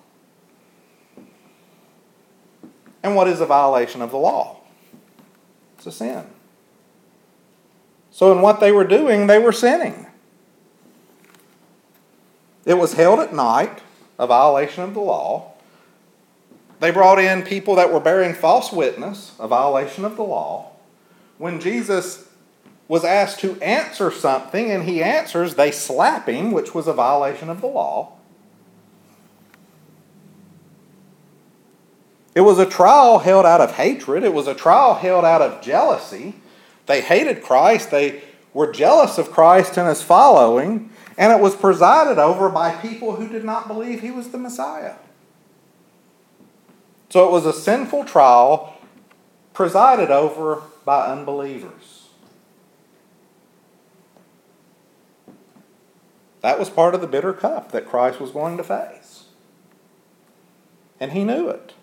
And 3.03 3.13
what 3.13 3.27
is 3.27 3.41
a 3.41 3.45
violation 3.45 4.01
of 4.01 4.11
the 4.11 4.17
law? 4.17 4.61
It's 5.75 5.85
a 5.85 5.91
sin. 5.91 6.27
So, 8.09 8.31
in 8.31 8.41
what 8.41 8.61
they 8.61 8.71
were 8.71 8.87
doing, 8.87 9.27
they 9.27 9.39
were 9.39 9.51
sinning. 9.51 10.07
It 12.65 12.75
was 12.75 12.93
held 12.93 13.19
at 13.19 13.33
night, 13.33 13.81
a 14.19 14.27
violation 14.27 14.83
of 14.83 14.93
the 14.93 14.99
law. 14.99 15.53
They 16.79 16.91
brought 16.91 17.19
in 17.19 17.43
people 17.43 17.75
that 17.75 17.91
were 17.91 17.99
bearing 17.99 18.33
false 18.33 18.71
witness, 18.71 19.33
a 19.39 19.47
violation 19.47 20.05
of 20.05 20.15
the 20.15 20.23
law. 20.23 20.71
When 21.37 21.59
Jesus 21.59 22.27
was 22.87 23.03
asked 23.03 23.39
to 23.39 23.59
answer 23.61 24.11
something 24.11 24.69
and 24.71 24.83
he 24.83 25.01
answers, 25.01 25.55
they 25.55 25.71
slap 25.71 26.27
him, 26.27 26.51
which 26.51 26.73
was 26.75 26.87
a 26.87 26.93
violation 26.93 27.49
of 27.49 27.61
the 27.61 27.67
law. 27.67 28.13
It 32.33 32.41
was 32.41 32.59
a 32.59 32.65
trial 32.65 33.19
held 33.19 33.45
out 33.45 33.61
of 33.61 33.75
hatred. 33.75 34.23
It 34.23 34.33
was 34.33 34.47
a 34.47 34.55
trial 34.55 34.95
held 34.95 35.25
out 35.25 35.41
of 35.41 35.61
jealousy. 35.61 36.35
They 36.85 37.01
hated 37.01 37.43
Christ. 37.43 37.91
They 37.91 38.23
were 38.53 38.71
jealous 38.71 39.17
of 39.17 39.31
Christ 39.31 39.77
and 39.77 39.87
his 39.87 40.01
following. 40.01 40.89
And 41.17 41.31
it 41.31 41.41
was 41.41 41.55
presided 41.55 42.17
over 42.17 42.49
by 42.49 42.75
people 42.75 43.15
who 43.15 43.27
did 43.27 43.43
not 43.43 43.67
believe 43.67 44.01
he 44.01 44.11
was 44.11 44.29
the 44.29 44.37
Messiah. 44.37 44.95
So 47.09 47.27
it 47.27 47.31
was 47.31 47.45
a 47.45 47.53
sinful 47.53 48.05
trial 48.05 48.77
presided 49.53 50.09
over 50.09 50.63
by 50.85 51.07
unbelievers. 51.07 52.07
That 56.41 56.57
was 56.57 56.69
part 56.69 56.95
of 56.95 57.01
the 57.01 57.07
bitter 57.07 57.33
cup 57.33 57.71
that 57.71 57.85
Christ 57.85 58.19
was 58.19 58.31
going 58.31 58.57
to 58.57 58.63
face. 58.63 59.25
And 60.99 61.11
he 61.11 61.23
knew 61.23 61.49
it. 61.49 61.73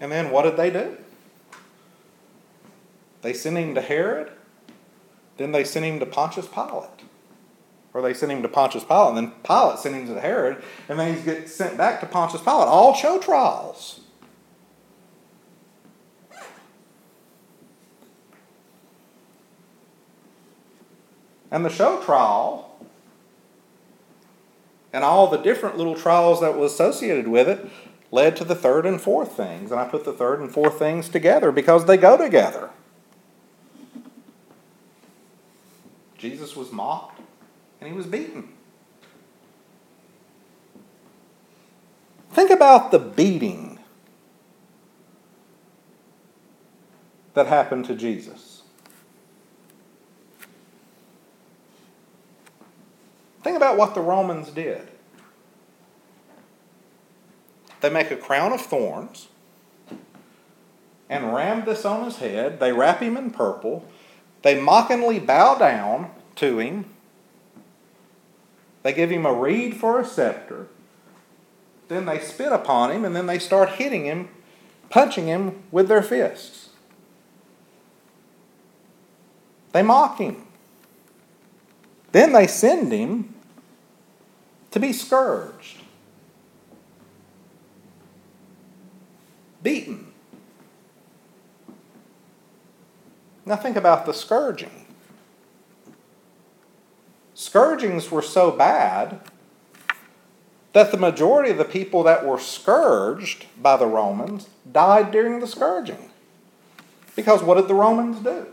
And 0.00 0.10
then 0.10 0.30
what 0.30 0.42
did 0.42 0.56
they 0.56 0.70
do? 0.70 0.96
They 3.22 3.32
sent 3.32 3.56
him 3.56 3.74
to 3.74 3.80
Herod, 3.80 4.32
then 5.36 5.52
they 5.52 5.64
sent 5.64 5.86
him 5.86 6.00
to 6.00 6.06
Pontius 6.06 6.46
Pilate. 6.46 6.90
Or 7.94 8.02
they 8.02 8.14
sent 8.14 8.32
him 8.32 8.42
to 8.42 8.48
Pontius 8.48 8.84
Pilate, 8.84 9.08
and 9.08 9.16
then 9.16 9.32
Pilate 9.42 9.78
sent 9.78 9.94
him 9.94 10.06
to 10.06 10.20
Herod, 10.20 10.62
and 10.88 10.98
then 10.98 11.16
he 11.16 11.22
gets 11.22 11.54
sent 11.54 11.76
back 11.76 12.00
to 12.00 12.06
Pontius 12.06 12.42
Pilate. 12.42 12.68
All 12.68 12.94
show 12.94 13.18
trials. 13.18 14.00
And 21.50 21.66
the 21.66 21.70
show 21.70 22.02
trial 22.02 22.72
and 24.90 25.04
all 25.04 25.28
the 25.28 25.36
different 25.36 25.76
little 25.76 25.94
trials 25.94 26.40
that 26.40 26.56
was 26.56 26.72
associated 26.72 27.28
with 27.28 27.46
it 27.48 27.68
led 28.10 28.36
to 28.36 28.44
the 28.44 28.54
third 28.54 28.86
and 28.86 29.00
fourth 29.00 29.36
things. 29.36 29.70
And 29.70 29.78
I 29.78 29.86
put 29.86 30.04
the 30.04 30.12
third 30.14 30.40
and 30.40 30.50
fourth 30.50 30.78
things 30.78 31.10
together 31.10 31.52
because 31.52 31.84
they 31.84 31.98
go 31.98 32.16
together. 32.16 32.70
Jesus 36.22 36.54
was 36.54 36.70
mocked 36.70 37.20
and 37.80 37.90
he 37.90 37.96
was 37.96 38.06
beaten. 38.06 38.48
Think 42.30 42.50
about 42.50 42.92
the 42.92 43.00
beating 43.00 43.80
that 47.34 47.48
happened 47.48 47.86
to 47.86 47.96
Jesus. 47.96 48.62
Think 53.42 53.56
about 53.56 53.76
what 53.76 53.96
the 53.96 54.00
Romans 54.00 54.50
did. 54.50 54.86
They 57.80 57.90
make 57.90 58.12
a 58.12 58.16
crown 58.16 58.52
of 58.52 58.60
thorns 58.60 59.26
and 61.10 61.34
ram 61.34 61.64
this 61.64 61.84
on 61.84 62.04
his 62.04 62.18
head. 62.18 62.60
They 62.60 62.72
wrap 62.72 63.00
him 63.00 63.16
in 63.16 63.32
purple. 63.32 63.88
They 64.42 64.60
mockingly 64.60 65.18
bow 65.18 65.56
down 65.56 66.10
to 66.36 66.58
him. 66.58 66.86
They 68.82 68.92
give 68.92 69.10
him 69.10 69.24
a 69.24 69.32
reed 69.32 69.76
for 69.76 70.00
a 70.00 70.04
scepter. 70.04 70.66
Then 71.88 72.06
they 72.06 72.18
spit 72.18 72.52
upon 72.52 72.90
him 72.90 73.04
and 73.04 73.14
then 73.14 73.26
they 73.26 73.38
start 73.38 73.70
hitting 73.70 74.04
him, 74.04 74.28
punching 74.90 75.26
him 75.26 75.62
with 75.70 75.88
their 75.88 76.02
fists. 76.02 76.70
They 79.72 79.82
mock 79.82 80.18
him. 80.18 80.44
Then 82.10 82.32
they 82.32 82.46
send 82.46 82.92
him 82.92 83.34
to 84.70 84.80
be 84.80 84.92
scourged. 84.92 85.82
beaten. 89.62 90.11
Now 93.44 93.56
think 93.56 93.76
about 93.76 94.06
the 94.06 94.14
scourging. 94.14 94.86
Scourgings 97.34 98.10
were 98.10 98.22
so 98.22 98.50
bad 98.50 99.20
that 100.72 100.90
the 100.90 100.96
majority 100.96 101.50
of 101.50 101.58
the 101.58 101.64
people 101.64 102.02
that 102.04 102.24
were 102.24 102.38
scourged 102.38 103.46
by 103.60 103.76
the 103.76 103.86
Romans 103.86 104.48
died 104.70 105.10
during 105.10 105.40
the 105.40 105.46
scourging. 105.46 106.10
Because 107.14 107.42
what 107.42 107.56
did 107.56 107.68
the 107.68 107.74
Romans 107.74 108.20
do? 108.20 108.46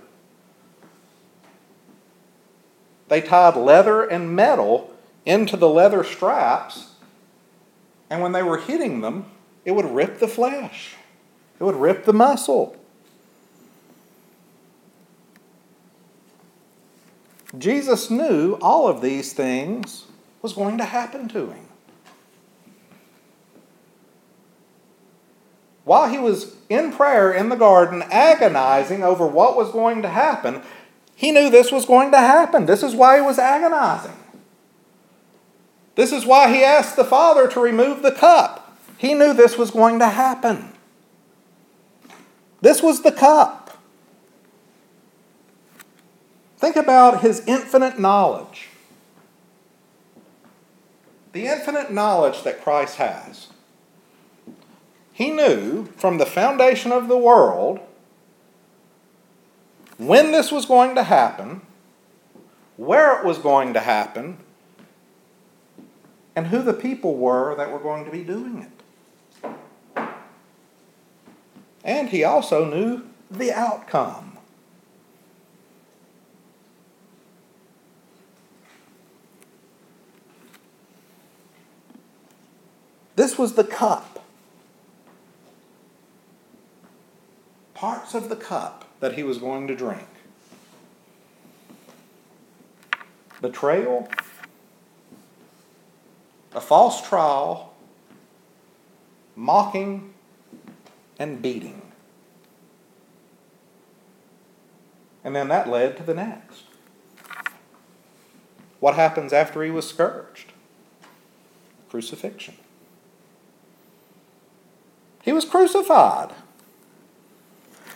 They 3.07 3.21
tied 3.21 3.55
leather 3.55 4.03
and 4.03 4.35
metal 4.35 4.93
into 5.25 5.57
the 5.57 5.69
leather 5.69 6.03
straps, 6.03 6.93
and 8.09 8.21
when 8.21 8.31
they 8.31 8.43
were 8.43 8.57
hitting 8.57 9.01
them, 9.01 9.25
it 9.65 9.71
would 9.71 9.85
rip 9.85 10.19
the 10.19 10.27
flesh. 10.27 10.95
It 11.59 11.63
would 11.63 11.75
rip 11.75 12.05
the 12.05 12.13
muscle. 12.13 12.75
Jesus 17.57 18.09
knew 18.09 18.53
all 18.61 18.87
of 18.87 19.01
these 19.01 19.33
things 19.33 20.05
was 20.41 20.53
going 20.53 20.77
to 20.77 20.85
happen 20.85 21.27
to 21.29 21.51
him. 21.51 21.65
While 25.83 26.09
he 26.09 26.19
was 26.19 26.55
in 26.69 26.91
prayer 26.91 27.33
in 27.33 27.49
the 27.49 27.55
garden, 27.55 28.03
agonizing 28.11 29.03
over 29.03 29.25
what 29.25 29.55
was 29.55 29.71
going 29.71 30.03
to 30.03 30.09
happen, 30.09 30.61
he 31.15 31.31
knew 31.31 31.49
this 31.49 31.71
was 31.71 31.85
going 31.85 32.11
to 32.11 32.19
happen. 32.19 32.67
This 32.67 32.83
is 32.83 32.93
why 32.93 33.15
he 33.15 33.21
was 33.21 33.39
agonizing. 33.39 34.15
This 35.95 36.11
is 36.11 36.25
why 36.25 36.53
he 36.53 36.63
asked 36.63 36.95
the 36.95 37.03
Father 37.03 37.47
to 37.47 37.59
remove 37.59 38.03
the 38.03 38.11
cup. 38.11 38.77
He 38.97 39.13
knew 39.13 39.33
this 39.33 39.57
was 39.57 39.71
going 39.71 39.99
to 39.99 40.09
happen. 40.09 40.73
This 42.61 42.83
was 42.83 43.01
the 43.01 43.11
cup. 43.11 43.68
Think 46.59 46.75
about 46.75 47.21
his 47.21 47.41
infinite 47.47 47.97
knowledge. 47.97 48.69
the 51.31 51.45
infinite 51.45 51.91
knowledge 51.91 52.43
that 52.43 52.63
Christ 52.63 52.97
has, 52.97 53.47
he 55.13 55.31
knew 55.31 55.85
from 55.97 56.17
the 56.17 56.25
foundation 56.25 56.91
of 56.91 57.07
the 57.07 57.17
world 57.17 57.79
when 59.97 60.31
this 60.31 60.51
was 60.51 60.65
going 60.65 60.95
to 60.95 61.03
happen, 61.03 61.61
where 62.77 63.19
it 63.19 63.25
was 63.25 63.37
going 63.37 63.73
to 63.73 63.81
happen, 63.81 64.37
and 66.35 66.47
who 66.47 66.61
the 66.61 66.73
people 66.73 67.15
were 67.15 67.53
that 67.55 67.71
were 67.71 67.79
going 67.79 68.05
to 68.05 68.11
be 68.11 68.23
doing 68.23 68.63
it. 68.63 68.71
And 71.83 72.09
he 72.09 72.23
also 72.23 72.65
knew 72.65 73.03
the 73.29 73.51
outcome. 73.51 74.28
This 83.29 83.37
was 83.37 83.53
the 83.53 83.63
cup. 83.63 84.25
Parts 87.75 88.15
of 88.15 88.27
the 88.27 88.35
cup 88.35 88.85
that 89.01 89.13
he 89.13 89.21
was 89.21 89.37
going 89.37 89.67
to 89.67 89.75
drink 89.75 90.07
betrayal, 93.39 94.09
a 96.55 96.59
false 96.59 97.07
trial, 97.07 97.75
mocking, 99.35 100.11
and 101.19 101.39
beating. 101.39 101.83
And 105.23 105.35
then 105.35 105.49
that 105.49 105.69
led 105.69 105.97
to 105.97 106.03
the 106.03 106.15
next. 106.15 106.63
What 108.79 108.95
happens 108.95 109.31
after 109.31 109.61
he 109.61 109.69
was 109.69 109.87
scourged? 109.87 110.51
Crucifixion. 111.91 112.55
He 115.29 115.33
was 115.33 115.45
crucified. 115.45 116.31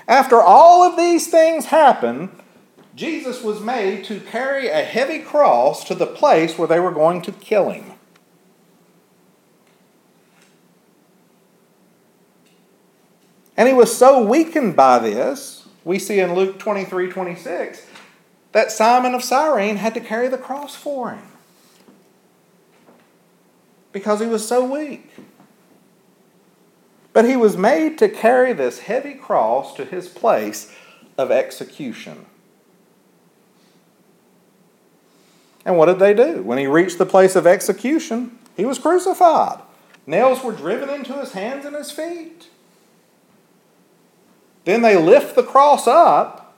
After 0.08 0.39
all 0.39 0.84
of 0.84 0.96
these 0.96 1.32
things 1.32 1.65
happened, 1.65 2.30
Jesus 2.93 3.41
was 3.41 3.60
made 3.60 4.04
to 4.04 4.19
carry 4.19 4.67
a 4.67 4.84
heavy 4.84 5.17
cross 5.17 5.84
to 5.86 5.96
the 5.96 6.06
place 6.06 6.60
where 6.60 6.67
they 6.67 6.80
were 6.80 6.91
going 6.91 7.24
to 7.24 7.32
kill 7.32 7.72
him. 7.72 7.93
And 13.58 13.67
he 13.67 13.74
was 13.74 13.98
so 13.98 14.24
weakened 14.24 14.76
by 14.76 15.00
this, 15.00 15.67
we 15.84 15.98
see 15.98 16.19
in 16.19 16.36
Luke 16.36 16.60
23 16.60 17.10
26, 17.10 17.88
that 18.52 18.72
Simon 18.72 19.15
of 19.15 19.24
Cyrene 19.24 19.78
had 19.78 19.96
to 19.96 20.00
carry 20.00 20.28
the 20.28 20.38
cross 20.38 20.76
for 20.76 21.13
him 21.13 21.28
because 23.91 24.19
he 24.19 24.28
was 24.28 24.48
so 24.48 24.63
weak. 24.63 25.10
But 27.13 27.26
he 27.26 27.36
was 27.36 27.56
made 27.56 27.97
to 27.99 28.10
carry 28.10 28.54
this 28.54 28.80
heavy 28.80 29.13
cross 29.13 29.73
to 29.76 29.86
his 29.86 30.10
place 30.10 30.76
of 31.17 31.32
execution. 31.32 32.26
And 35.63 35.78
what 35.78 35.86
did 35.86 35.99
they 35.99 36.13
do? 36.13 36.41
When 36.41 36.58
he 36.58 36.67
reached 36.67 36.97
the 36.97 37.06
place 37.06 37.36
of 37.36 37.47
execution, 37.47 38.38
he 38.58 38.65
was 38.65 38.80
crucified. 38.80 39.62
Nails 40.06 40.43
were 40.43 40.52
driven 40.52 40.89
into 40.89 41.13
his 41.13 41.32
hands 41.32 41.65
and 41.65 41.76
his 41.76 41.91
feet. 41.91 42.49
Then 44.65 44.82
they 44.82 44.97
lift 44.97 45.36
the 45.36 45.43
cross 45.43 45.88
up, 45.88 46.56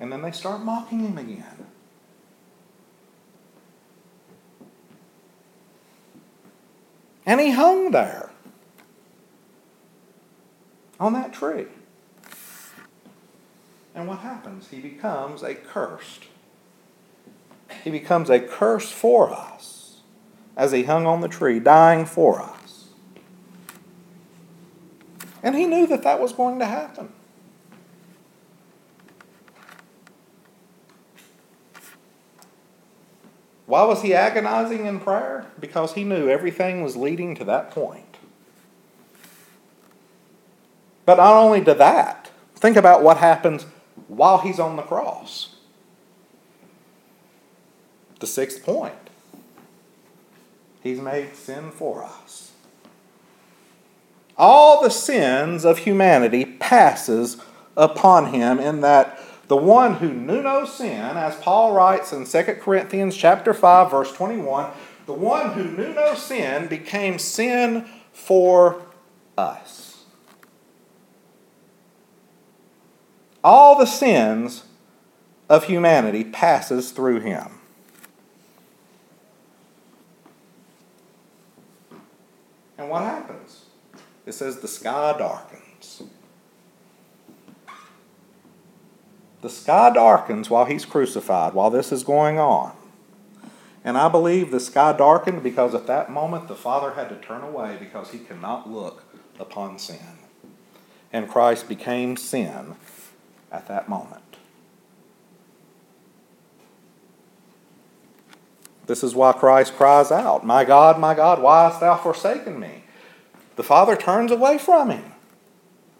and 0.00 0.12
then 0.12 0.22
they 0.22 0.32
start 0.32 0.62
mocking 0.62 1.00
him 1.00 1.18
again. 1.18 1.66
And 7.28 7.42
he 7.42 7.50
hung 7.50 7.90
there 7.90 8.30
on 10.98 11.12
that 11.12 11.34
tree. 11.34 11.66
And 13.94 14.08
what 14.08 14.20
happens? 14.20 14.68
He 14.70 14.80
becomes 14.80 15.42
a 15.42 15.54
cursed. 15.54 16.24
He 17.84 17.90
becomes 17.90 18.30
a 18.30 18.40
curse 18.40 18.90
for 18.90 19.30
us 19.30 20.00
as 20.56 20.72
he 20.72 20.84
hung 20.84 21.06
on 21.06 21.20
the 21.20 21.28
tree, 21.28 21.60
dying 21.60 22.06
for 22.06 22.40
us. 22.40 22.86
And 25.42 25.54
he 25.54 25.66
knew 25.66 25.86
that 25.86 26.04
that 26.04 26.22
was 26.22 26.32
going 26.32 26.58
to 26.60 26.66
happen. 26.66 27.12
Why 33.68 33.84
was 33.84 34.00
he 34.00 34.14
agonizing 34.14 34.86
in 34.86 34.98
prayer? 34.98 35.44
Because 35.60 35.92
he 35.92 36.02
knew 36.02 36.30
everything 36.30 36.82
was 36.82 36.96
leading 36.96 37.34
to 37.34 37.44
that 37.44 37.70
point. 37.70 38.16
But 41.04 41.18
not 41.18 41.34
only 41.34 41.62
to 41.64 41.74
that, 41.74 42.30
think 42.54 42.78
about 42.78 43.02
what 43.02 43.18
happens 43.18 43.66
while 44.06 44.38
he's 44.38 44.58
on 44.58 44.76
the 44.76 44.82
cross. 44.82 45.56
The 48.20 48.26
sixth 48.26 48.64
point 48.64 48.94
He's 50.82 51.00
made 51.00 51.36
sin 51.36 51.70
for 51.70 52.02
us. 52.02 52.52
All 54.38 54.82
the 54.82 54.90
sins 54.90 55.66
of 55.66 55.78
humanity 55.78 56.46
passes 56.46 57.36
upon 57.76 58.32
him 58.32 58.58
in 58.58 58.80
that 58.80 59.20
the 59.48 59.56
one 59.56 59.94
who 59.94 60.12
knew 60.12 60.42
no 60.42 60.64
sin, 60.64 61.16
as 61.16 61.34
Paul 61.36 61.72
writes 61.72 62.12
in 62.12 62.26
2 62.26 62.42
Corinthians 62.60 63.16
chapter 63.16 63.54
5 63.54 63.90
verse 63.90 64.12
21, 64.12 64.70
the 65.06 65.14
one 65.14 65.52
who 65.52 65.64
knew 65.64 65.94
no 65.94 66.14
sin 66.14 66.68
became 66.68 67.18
sin 67.18 67.86
for 68.12 68.82
us. 69.38 70.04
All 73.42 73.78
the 73.78 73.86
sins 73.86 74.64
of 75.48 75.64
humanity 75.64 76.24
passes 76.24 76.90
through 76.90 77.20
him. 77.20 77.58
And 82.76 82.90
what 82.90 83.02
happens? 83.02 83.64
It 84.26 84.32
says 84.32 84.60
the 84.60 84.68
sky 84.68 85.16
darkens. 85.18 85.67
The 89.40 89.50
sky 89.50 89.90
darkens 89.90 90.50
while 90.50 90.64
he's 90.64 90.84
crucified, 90.84 91.54
while 91.54 91.70
this 91.70 91.92
is 91.92 92.02
going 92.02 92.38
on. 92.38 92.72
And 93.84 93.96
I 93.96 94.08
believe 94.08 94.50
the 94.50 94.60
sky 94.60 94.92
darkened 94.92 95.42
because 95.42 95.74
at 95.74 95.86
that 95.86 96.10
moment 96.10 96.48
the 96.48 96.56
Father 96.56 96.92
had 96.92 97.08
to 97.10 97.16
turn 97.16 97.42
away 97.42 97.76
because 97.78 98.10
he 98.10 98.18
cannot 98.18 98.68
look 98.68 99.04
upon 99.38 99.78
sin. 99.78 100.18
And 101.12 101.28
Christ 101.28 101.68
became 101.68 102.16
sin 102.16 102.74
at 103.52 103.68
that 103.68 103.88
moment. 103.88 104.22
This 108.86 109.04
is 109.04 109.14
why 109.14 109.32
Christ 109.32 109.74
cries 109.74 110.10
out, 110.10 110.44
My 110.44 110.64
God, 110.64 110.98
my 110.98 111.14
God, 111.14 111.40
why 111.40 111.68
hast 111.68 111.80
thou 111.80 111.96
forsaken 111.96 112.58
me? 112.58 112.84
The 113.56 113.62
Father 113.62 113.96
turns 113.96 114.32
away 114.32 114.58
from 114.58 114.90
him 114.90 115.12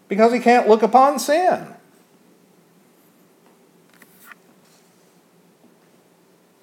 because 0.07 0.33
he 0.33 0.39
can't 0.39 0.67
look 0.67 0.81
upon 0.81 1.19
sin. 1.19 1.75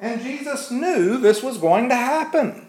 And 0.07 0.23
Jesus 0.23 0.71
knew 0.71 1.19
this 1.19 1.43
was 1.43 1.59
going 1.59 1.89
to 1.89 1.97
happen. 1.97 2.69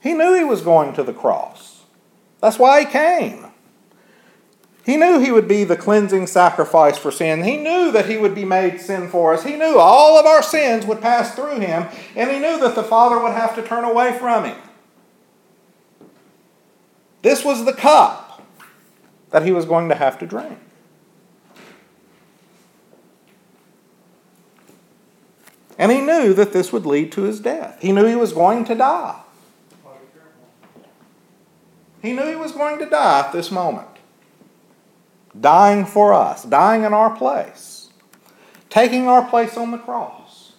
He 0.00 0.14
knew 0.14 0.34
he 0.34 0.44
was 0.44 0.62
going 0.62 0.94
to 0.94 1.02
the 1.02 1.12
cross. 1.12 1.82
That's 2.40 2.58
why 2.58 2.80
he 2.80 2.86
came. 2.86 3.44
He 4.86 4.96
knew 4.96 5.18
he 5.18 5.30
would 5.30 5.46
be 5.46 5.64
the 5.64 5.76
cleansing 5.76 6.26
sacrifice 6.26 6.96
for 6.96 7.10
sin. 7.10 7.44
He 7.44 7.58
knew 7.58 7.92
that 7.92 8.08
he 8.08 8.16
would 8.16 8.34
be 8.34 8.46
made 8.46 8.80
sin 8.80 9.08
for 9.08 9.34
us. 9.34 9.44
He 9.44 9.56
knew 9.56 9.78
all 9.78 10.18
of 10.18 10.24
our 10.24 10.42
sins 10.42 10.86
would 10.86 11.02
pass 11.02 11.34
through 11.34 11.60
him, 11.60 11.86
and 12.16 12.30
he 12.30 12.38
knew 12.38 12.58
that 12.60 12.74
the 12.74 12.82
Father 12.82 13.22
would 13.22 13.32
have 13.32 13.54
to 13.56 13.62
turn 13.62 13.84
away 13.84 14.18
from 14.18 14.44
him. 14.44 14.58
This 17.20 17.44
was 17.44 17.66
the 17.66 17.74
cup 17.74 18.42
that 19.30 19.44
he 19.44 19.52
was 19.52 19.66
going 19.66 19.90
to 19.90 19.94
have 19.94 20.18
to 20.20 20.26
drink. 20.26 20.58
And 25.78 25.90
he 25.90 26.00
knew 26.00 26.34
that 26.34 26.52
this 26.52 26.72
would 26.72 26.86
lead 26.86 27.12
to 27.12 27.22
his 27.22 27.40
death. 27.40 27.78
He 27.80 27.92
knew 27.92 28.06
he 28.06 28.16
was 28.16 28.32
going 28.32 28.64
to 28.66 28.74
die. 28.74 29.20
He 32.00 32.12
knew 32.12 32.26
he 32.26 32.36
was 32.36 32.52
going 32.52 32.78
to 32.80 32.86
die 32.86 33.20
at 33.20 33.32
this 33.32 33.50
moment. 33.50 33.88
Dying 35.38 35.84
for 35.86 36.12
us, 36.12 36.44
dying 36.44 36.84
in 36.84 36.92
our 36.92 37.16
place, 37.16 37.88
taking 38.68 39.08
our 39.08 39.28
place 39.28 39.56
on 39.56 39.70
the 39.70 39.78
cross. 39.78 40.52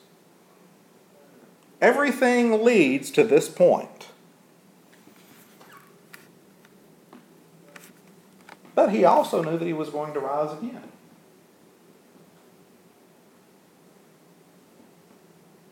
Everything 1.79 2.63
leads 2.63 3.11
to 3.11 3.23
this 3.23 3.47
point. 3.47 4.07
But 8.73 8.89
he 8.89 9.05
also 9.05 9.41
knew 9.43 9.57
that 9.57 9.65
he 9.65 9.71
was 9.71 9.89
going 9.89 10.13
to 10.13 10.19
rise 10.19 10.57
again. 10.57 10.91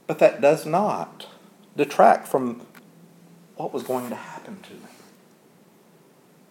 But 0.07 0.19
that 0.19 0.41
does 0.41 0.65
not 0.65 1.27
detract 1.75 2.27
from 2.27 2.61
what 3.55 3.73
was 3.73 3.83
going 3.83 4.09
to 4.09 4.15
happen 4.15 4.59
to 4.63 4.73
me. 4.73 4.79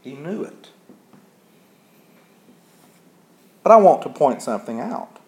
He 0.01 0.15
knew 0.15 0.43
it. 0.43 0.71
But 3.63 3.73
I 3.73 3.77
want 3.77 4.03
to 4.03 4.09
point 4.09 4.43
something 4.43 4.81
out. 4.81 5.19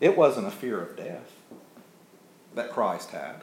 It 0.00 0.16
wasn't 0.16 0.46
a 0.46 0.50
fear 0.50 0.80
of 0.80 0.96
death 0.96 1.32
that 2.54 2.70
Christ 2.70 3.10
had. 3.10 3.42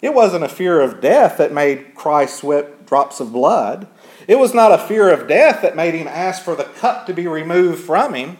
It 0.00 0.14
wasn't 0.14 0.44
a 0.44 0.48
fear 0.48 0.80
of 0.80 1.00
death 1.00 1.38
that 1.38 1.52
made 1.52 1.94
Christ 1.94 2.38
sweat 2.38 2.86
drops 2.86 3.20
of 3.20 3.32
blood. 3.32 3.88
It 4.26 4.38
was 4.38 4.54
not 4.54 4.72
a 4.72 4.78
fear 4.78 5.10
of 5.10 5.28
death 5.28 5.60
that 5.62 5.76
made 5.76 5.94
him 5.94 6.06
ask 6.06 6.42
for 6.42 6.54
the 6.54 6.64
cup 6.64 7.06
to 7.06 7.12
be 7.12 7.26
removed 7.26 7.84
from 7.84 8.14
him. 8.14 8.38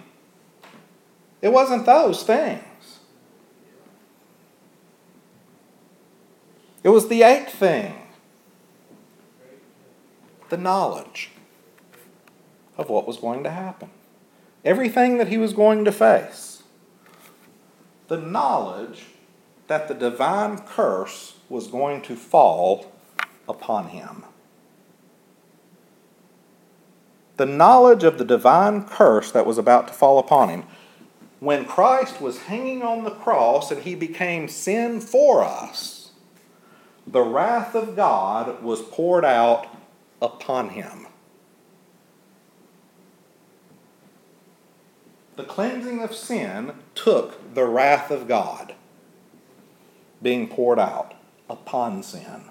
It 1.42 1.52
wasn't 1.52 1.84
those 1.84 2.22
things. 2.22 2.62
It 6.88 6.92
was 6.92 7.08
the 7.08 7.22
eighth 7.22 7.52
thing 7.52 7.94
the 10.48 10.56
knowledge 10.56 11.32
of 12.78 12.88
what 12.88 13.06
was 13.06 13.18
going 13.18 13.44
to 13.44 13.50
happen, 13.50 13.90
everything 14.64 15.18
that 15.18 15.28
he 15.28 15.36
was 15.36 15.52
going 15.52 15.84
to 15.84 15.92
face. 15.92 16.62
The 18.06 18.16
knowledge 18.16 19.04
that 19.66 19.88
the 19.88 19.92
divine 19.92 20.60
curse 20.60 21.34
was 21.50 21.66
going 21.66 22.00
to 22.04 22.16
fall 22.16 22.90
upon 23.46 23.88
him. 23.88 24.24
The 27.36 27.44
knowledge 27.44 28.02
of 28.02 28.16
the 28.16 28.24
divine 28.24 28.86
curse 28.86 29.30
that 29.32 29.44
was 29.44 29.58
about 29.58 29.88
to 29.88 29.92
fall 29.92 30.18
upon 30.18 30.48
him. 30.48 30.64
When 31.38 31.66
Christ 31.66 32.22
was 32.22 32.44
hanging 32.44 32.82
on 32.82 33.04
the 33.04 33.10
cross 33.10 33.70
and 33.70 33.82
he 33.82 33.94
became 33.94 34.48
sin 34.48 35.02
for 35.02 35.44
us, 35.44 35.97
the 37.12 37.22
wrath 37.22 37.74
of 37.74 37.96
God 37.96 38.62
was 38.62 38.82
poured 38.82 39.24
out 39.24 39.66
upon 40.20 40.70
him. 40.70 41.06
The 45.36 45.44
cleansing 45.44 46.02
of 46.02 46.14
sin 46.14 46.72
took 46.94 47.54
the 47.54 47.64
wrath 47.64 48.10
of 48.10 48.28
God 48.28 48.74
being 50.20 50.48
poured 50.48 50.78
out 50.78 51.14
upon 51.48 52.02
sin. 52.02 52.42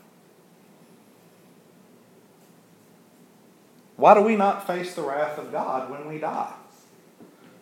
Why 3.96 4.14
do 4.14 4.22
we 4.22 4.36
not 4.36 4.66
face 4.66 4.96
the 4.96 5.02
wrath 5.02 5.38
of 5.38 5.52
God 5.52 5.92
when 5.92 6.08
we 6.08 6.18
die? 6.18 6.54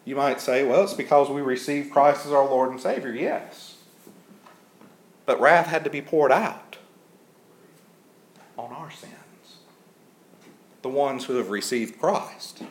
You 0.05 0.15
might 0.15 0.39
say, 0.39 0.65
well, 0.65 0.83
it's 0.83 0.93
because 0.93 1.29
we 1.29 1.41
receive 1.41 1.89
Christ 1.91 2.25
as 2.25 2.31
our 2.31 2.45
Lord 2.45 2.69
and 2.69 2.79
Savior. 2.79 3.11
Yes. 3.11 3.77
But 5.25 5.41
wrath 5.41 5.67
had 5.67 5.83
to 5.83 5.89
be 5.89 6.01
poured 6.01 6.31
out 6.31 6.74
on 8.57 8.71
our 8.71 8.91
sins, 8.91 9.57
the 10.81 10.89
ones 10.89 11.25
who 11.25 11.35
have 11.35 11.49
received 11.49 11.99
Christ. 11.99 12.63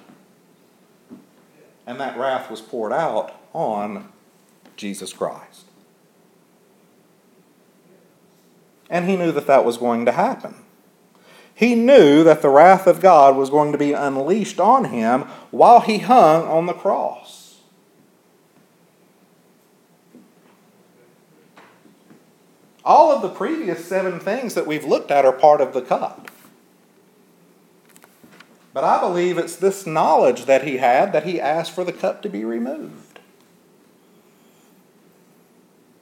And 1.86 2.00
that 2.00 2.16
wrath 2.16 2.50
was 2.50 2.60
poured 2.60 2.92
out 2.92 3.38
on 3.52 4.08
Jesus 4.76 5.12
Christ. 5.12 5.66
And 8.88 9.08
he 9.08 9.16
knew 9.16 9.32
that 9.32 9.46
that 9.46 9.64
was 9.64 9.76
going 9.76 10.04
to 10.06 10.12
happen. 10.12 10.54
He 11.54 11.74
knew 11.74 12.24
that 12.24 12.42
the 12.42 12.48
wrath 12.48 12.86
of 12.86 13.00
God 13.00 13.36
was 13.36 13.50
going 13.50 13.72
to 13.72 13.78
be 13.78 13.92
unleashed 13.92 14.58
on 14.58 14.86
him 14.86 15.22
while 15.50 15.80
he 15.80 15.98
hung 15.98 16.44
on 16.46 16.66
the 16.66 16.72
cross. 16.72 17.43
All 22.84 23.10
of 23.10 23.22
the 23.22 23.30
previous 23.30 23.84
seven 23.84 24.20
things 24.20 24.54
that 24.54 24.66
we've 24.66 24.84
looked 24.84 25.10
at 25.10 25.24
are 25.24 25.32
part 25.32 25.60
of 25.60 25.72
the 25.72 25.80
cup. 25.80 26.30
But 28.74 28.84
I 28.84 29.00
believe 29.00 29.38
it's 29.38 29.56
this 29.56 29.86
knowledge 29.86 30.46
that 30.46 30.64
he 30.64 30.78
had 30.78 31.12
that 31.12 31.24
he 31.24 31.40
asked 31.40 31.72
for 31.72 31.84
the 31.84 31.92
cup 31.92 32.22
to 32.22 32.28
be 32.28 32.44
removed. 32.44 33.20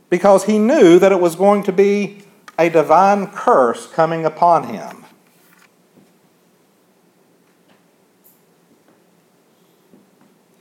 Because 0.08 0.44
he 0.44 0.58
knew 0.58 0.98
that 0.98 1.12
it 1.12 1.20
was 1.20 1.36
going 1.36 1.62
to 1.64 1.72
be 1.72 2.22
a 2.58 2.68
divine 2.68 3.28
curse 3.28 3.86
coming 3.86 4.24
upon 4.24 4.68
him. 4.68 5.04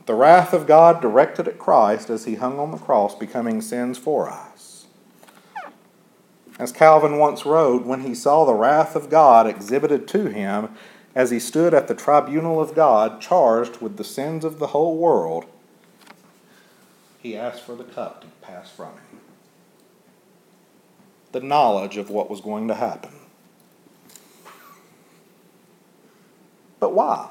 The 0.05 0.13
wrath 0.13 0.53
of 0.53 0.67
God 0.67 1.01
directed 1.01 1.47
at 1.47 1.59
Christ 1.59 2.09
as 2.09 2.25
he 2.25 2.35
hung 2.35 2.59
on 2.59 2.71
the 2.71 2.77
cross, 2.77 3.15
becoming 3.15 3.61
sins 3.61 3.97
for 3.97 4.29
us. 4.29 4.50
As 6.61 6.71
Calvin 6.71 7.17
once 7.17 7.43
wrote, 7.43 7.87
when 7.87 8.01
he 8.01 8.13
saw 8.13 8.45
the 8.45 8.53
wrath 8.53 8.95
of 8.95 9.09
God 9.09 9.47
exhibited 9.47 10.07
to 10.09 10.27
him 10.27 10.69
as 11.15 11.31
he 11.31 11.39
stood 11.39 11.73
at 11.73 11.87
the 11.87 11.95
tribunal 11.95 12.61
of 12.61 12.75
God, 12.75 13.19
charged 13.19 13.77
with 13.77 13.97
the 13.97 14.03
sins 14.03 14.45
of 14.45 14.59
the 14.59 14.67
whole 14.67 14.95
world, 14.95 15.45
he 17.17 17.35
asked 17.35 17.63
for 17.63 17.73
the 17.73 17.83
cup 17.83 18.21
to 18.21 18.27
pass 18.43 18.69
from 18.69 18.93
him. 18.93 19.21
The 21.31 21.39
knowledge 21.39 21.97
of 21.97 22.11
what 22.11 22.29
was 22.29 22.41
going 22.41 22.67
to 22.67 22.75
happen. 22.75 23.13
But 26.79 26.93
why? 26.93 27.27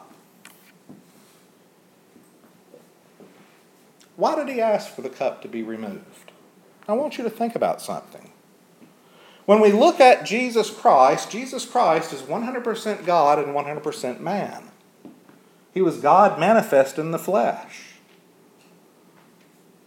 Why 4.16 4.34
did 4.34 4.48
he 4.48 4.60
ask 4.60 4.92
for 4.92 5.02
the 5.02 5.08
cup 5.08 5.40
to 5.42 5.48
be 5.48 5.62
removed? 5.62 6.32
I 6.88 6.94
want 6.94 7.16
you 7.16 7.22
to 7.22 7.30
think 7.30 7.54
about 7.54 7.80
something. 7.80 8.29
When 9.50 9.58
we 9.58 9.72
look 9.72 9.98
at 9.98 10.24
Jesus 10.24 10.70
Christ, 10.70 11.28
Jesus 11.28 11.66
Christ 11.66 12.12
is 12.12 12.22
100% 12.22 13.04
God 13.04 13.36
and 13.36 13.48
100% 13.48 14.20
man. 14.20 14.70
He 15.74 15.82
was 15.82 15.96
God 15.96 16.38
manifest 16.38 17.00
in 17.00 17.10
the 17.10 17.18
flesh. 17.18 17.94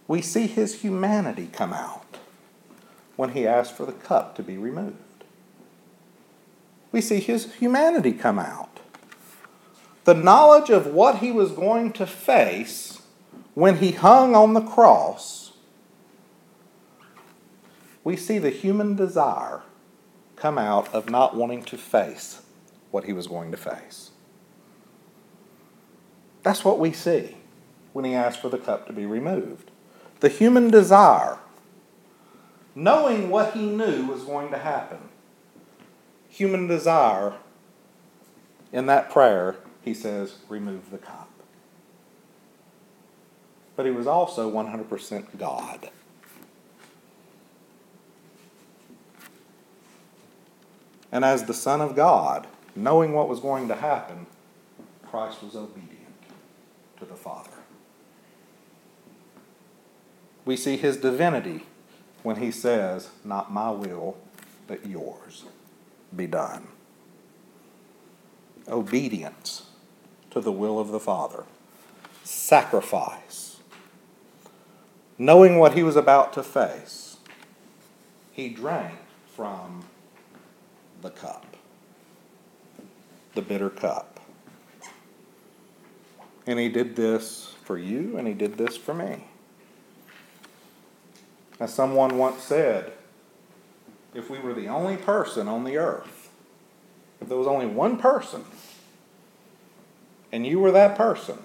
We 0.06 0.20
see 0.20 0.46
his 0.46 0.82
humanity 0.82 1.48
come 1.50 1.72
out 1.72 2.18
when 3.16 3.30
he 3.30 3.46
asked 3.46 3.74
for 3.74 3.86
the 3.86 3.92
cup 3.92 4.36
to 4.36 4.42
be 4.42 4.58
removed. 4.58 5.24
We 6.92 7.00
see 7.00 7.20
his 7.20 7.54
humanity 7.54 8.12
come 8.12 8.38
out. 8.38 8.80
The 10.04 10.12
knowledge 10.12 10.68
of 10.68 10.88
what 10.88 11.20
he 11.20 11.32
was 11.32 11.52
going 11.52 11.94
to 11.94 12.06
face 12.06 13.00
when 13.54 13.78
he 13.78 13.92
hung 13.92 14.36
on 14.36 14.52
the 14.52 14.60
cross, 14.60 15.43
we 18.04 18.16
see 18.16 18.38
the 18.38 18.50
human 18.50 18.94
desire 18.94 19.62
come 20.36 20.58
out 20.58 20.92
of 20.94 21.10
not 21.10 21.34
wanting 21.34 21.62
to 21.64 21.76
face 21.76 22.42
what 22.90 23.04
he 23.04 23.12
was 23.12 23.26
going 23.26 23.50
to 23.50 23.56
face. 23.56 24.10
That's 26.42 26.64
what 26.64 26.78
we 26.78 26.92
see 26.92 27.38
when 27.92 28.04
he 28.04 28.14
asked 28.14 28.40
for 28.40 28.48
the 28.48 28.58
cup 28.58 28.86
to 28.86 28.92
be 28.92 29.06
removed. 29.06 29.70
The 30.20 30.28
human 30.28 30.70
desire, 30.70 31.38
knowing 32.74 33.30
what 33.30 33.54
he 33.54 33.66
knew 33.66 34.06
was 34.06 34.22
going 34.24 34.50
to 34.50 34.58
happen, 34.58 35.08
human 36.28 36.66
desire, 36.66 37.34
in 38.72 38.86
that 38.86 39.10
prayer, 39.10 39.56
he 39.82 39.94
says, 39.94 40.36
remove 40.48 40.90
the 40.90 40.98
cup 40.98 41.30
but 43.76 43.86
he 43.86 43.92
was 43.92 44.06
also 44.06 44.50
100% 44.50 45.38
God. 45.38 45.90
And 51.14 51.24
as 51.24 51.44
the 51.44 51.54
Son 51.54 51.80
of 51.80 51.96
God, 51.96 52.46
knowing 52.76 53.14
what 53.14 53.28
was 53.28 53.40
going 53.40 53.68
to 53.68 53.76
happen, 53.76 54.26
Christ 55.06 55.42
was 55.42 55.54
obedient 55.54 56.14
to 56.98 57.06
the 57.06 57.14
Father. 57.14 57.50
We 60.44 60.56
see 60.56 60.76
his 60.76 60.98
divinity 60.98 61.64
when 62.22 62.36
he 62.36 62.50
says, 62.50 63.08
Not 63.24 63.50
my 63.50 63.70
will, 63.70 64.18
but 64.66 64.84
yours 64.84 65.44
be 66.14 66.26
done. 66.26 66.68
Obedience 68.68 69.70
to 70.32 70.40
the 70.40 70.52
will 70.52 70.78
of 70.78 70.88
the 70.88 71.00
Father. 71.00 71.44
Sacrifice 72.24 73.54
knowing 75.18 75.58
what 75.58 75.74
he 75.74 75.82
was 75.82 75.96
about 75.96 76.32
to 76.32 76.42
face, 76.42 77.16
he 78.32 78.48
drank 78.48 78.98
from 79.26 79.84
the 81.04 81.10
cup, 81.10 81.56
the 83.34 83.42
bitter 83.42 83.70
cup. 83.70 84.18
And 86.46 86.58
he 86.58 86.68
did 86.68 86.96
this 86.96 87.54
for 87.62 87.78
you, 87.78 88.16
and 88.16 88.26
he 88.26 88.34
did 88.34 88.56
this 88.56 88.76
for 88.76 88.94
me. 88.94 89.24
As 91.60 91.72
someone 91.72 92.18
once 92.18 92.42
said, 92.42 92.94
if 94.14 94.30
we 94.30 94.38
were 94.38 94.54
the 94.54 94.68
only 94.68 94.96
person 94.96 95.46
on 95.46 95.64
the 95.64 95.76
earth, 95.76 96.30
if 97.20 97.28
there 97.28 97.38
was 97.38 97.46
only 97.46 97.66
one 97.66 97.98
person, 97.98 98.44
and 100.32 100.46
you 100.46 100.58
were 100.58 100.72
that 100.72 100.96
person, 100.96 101.38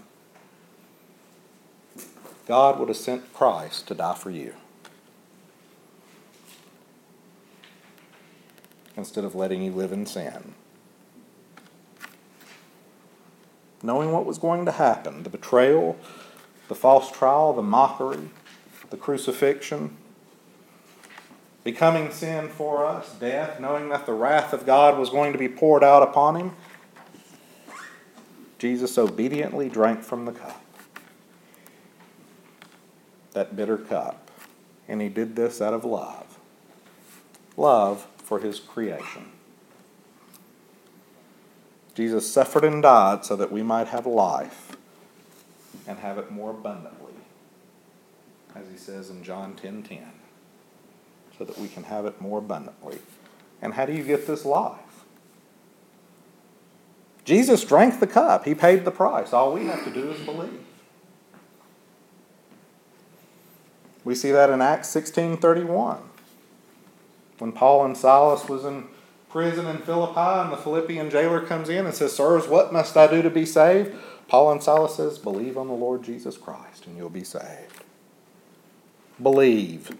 God 2.47 2.79
would 2.79 2.87
have 2.87 2.97
sent 2.97 3.33
Christ 3.33 3.87
to 3.89 3.93
die 3.93 4.15
for 4.15 4.31
you 4.31 4.55
instead 8.99 9.23
of 9.23 9.33
letting 9.33 9.63
you 9.63 9.71
live 9.71 9.93
in 9.93 10.05
sin. 10.05 10.53
Knowing 13.81 14.11
what 14.11 14.25
was 14.25 14.37
going 14.37 14.65
to 14.65 14.73
happen 14.73 15.23
the 15.23 15.29
betrayal, 15.29 15.97
the 16.67 16.75
false 16.75 17.09
trial, 17.09 17.53
the 17.53 17.63
mockery, 17.63 18.29
the 18.89 18.97
crucifixion, 18.97 19.95
becoming 21.63 22.11
sin 22.11 22.49
for 22.49 22.85
us, 22.85 23.13
death, 23.15 23.59
knowing 23.59 23.87
that 23.89 24.05
the 24.05 24.13
wrath 24.13 24.51
of 24.51 24.65
God 24.65 24.99
was 24.99 25.09
going 25.09 25.31
to 25.31 25.39
be 25.39 25.47
poured 25.47 25.83
out 25.83 26.03
upon 26.03 26.35
him, 26.35 26.51
Jesus 28.59 28.97
obediently 28.97 29.69
drank 29.69 30.03
from 30.03 30.25
the 30.25 30.33
cup, 30.33 30.61
that 33.31 33.55
bitter 33.55 33.77
cup, 33.77 34.29
and 34.89 35.01
he 35.01 35.07
did 35.07 35.37
this 35.37 35.61
out 35.61 35.73
of 35.73 35.85
love. 35.85 36.37
Love 37.55 38.05
for 38.29 38.39
his 38.39 38.59
creation. 38.59 39.31
Jesus 41.95 42.31
suffered 42.31 42.63
and 42.63 42.83
died 42.83 43.25
so 43.25 43.35
that 43.35 43.51
we 43.51 43.63
might 43.63 43.87
have 43.87 44.05
life 44.05 44.77
and 45.87 45.97
have 45.97 46.19
it 46.19 46.31
more 46.31 46.51
abundantly, 46.51 47.13
as 48.55 48.69
he 48.71 48.77
says 48.77 49.09
in 49.09 49.23
John 49.23 49.55
10:10, 49.55 49.61
10, 49.61 49.83
10, 49.83 50.11
so 51.39 51.43
that 51.43 51.57
we 51.57 51.67
can 51.67 51.85
have 51.85 52.05
it 52.05 52.21
more 52.21 52.37
abundantly. 52.37 52.99
And 53.63 53.73
how 53.73 53.87
do 53.87 53.93
you 53.93 54.03
get 54.03 54.27
this 54.27 54.45
life? 54.45 55.03
Jesus 57.25 57.65
drank 57.65 57.99
the 57.99 58.07
cup. 58.07 58.45
He 58.45 58.53
paid 58.53 58.85
the 58.85 58.91
price. 58.91 59.33
All 59.33 59.53
we 59.53 59.65
have 59.65 59.83
to 59.85 59.91
do 59.91 60.11
is 60.11 60.23
believe. 60.23 60.63
We 64.03 64.13
see 64.13 64.31
that 64.31 64.51
in 64.51 64.61
Acts 64.61 64.87
16:31. 64.89 66.08
When 67.39 67.51
Paul 67.51 67.85
and 67.85 67.97
Silas 67.97 68.47
was 68.47 68.65
in 68.65 68.87
prison 69.29 69.65
in 69.65 69.77
Philippi 69.77 70.19
and 70.19 70.51
the 70.51 70.57
Philippian 70.57 71.09
jailer 71.09 71.41
comes 71.41 71.69
in 71.69 71.85
and 71.85 71.95
says, 71.95 72.15
"Sirs, 72.15 72.47
what 72.47 72.71
must 72.71 72.95
I 72.95 73.07
do 73.07 73.21
to 73.21 73.29
be 73.29 73.45
saved?" 73.45 73.95
Paul 74.27 74.51
and 74.51 74.61
Silas 74.61 74.95
says, 74.95 75.17
"Believe 75.17 75.57
on 75.57 75.67
the 75.67 75.73
Lord 75.73 76.03
Jesus 76.03 76.37
Christ 76.37 76.85
and 76.85 76.95
you'll 76.97 77.09
be 77.09 77.23
saved." 77.23 77.83
Believe. 79.21 79.97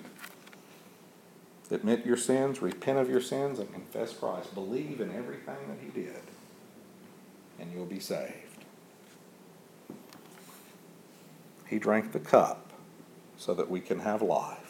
Admit 1.72 2.06
your 2.06 2.18
sins, 2.18 2.62
repent 2.62 2.98
of 2.98 3.10
your 3.10 3.22
sins, 3.22 3.60
and 3.60 3.72
confess 3.72 4.12
Christ. 4.12 4.56
Believe 4.56 5.02
in 5.02 5.12
everything 5.16 5.68
that 5.68 5.78
He 5.82 5.90
did, 5.90 6.22
and 7.60 7.72
you'll 7.72 7.86
be 7.86 8.00
saved. 8.00 8.66
He 11.68 11.78
drank 11.78 12.12
the 12.12 12.20
cup 12.20 12.72
so 13.38 13.54
that 13.54 13.70
we 13.70 13.82
can 13.82 14.00
have 14.00 14.24
life. 14.24 14.69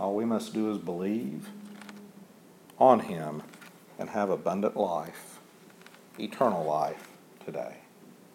All 0.00 0.14
we 0.14 0.24
must 0.24 0.54
do 0.54 0.70
is 0.70 0.78
believe 0.78 1.50
on 2.78 3.00
Him 3.00 3.42
and 3.98 4.08
have 4.08 4.30
abundant 4.30 4.74
life, 4.74 5.38
eternal 6.18 6.64
life 6.64 7.08
today. 7.44 7.76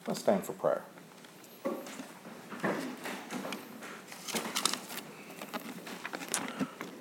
Let's 0.06 0.20
stand 0.20 0.44
for 0.44 0.54
prayer. 0.54 0.84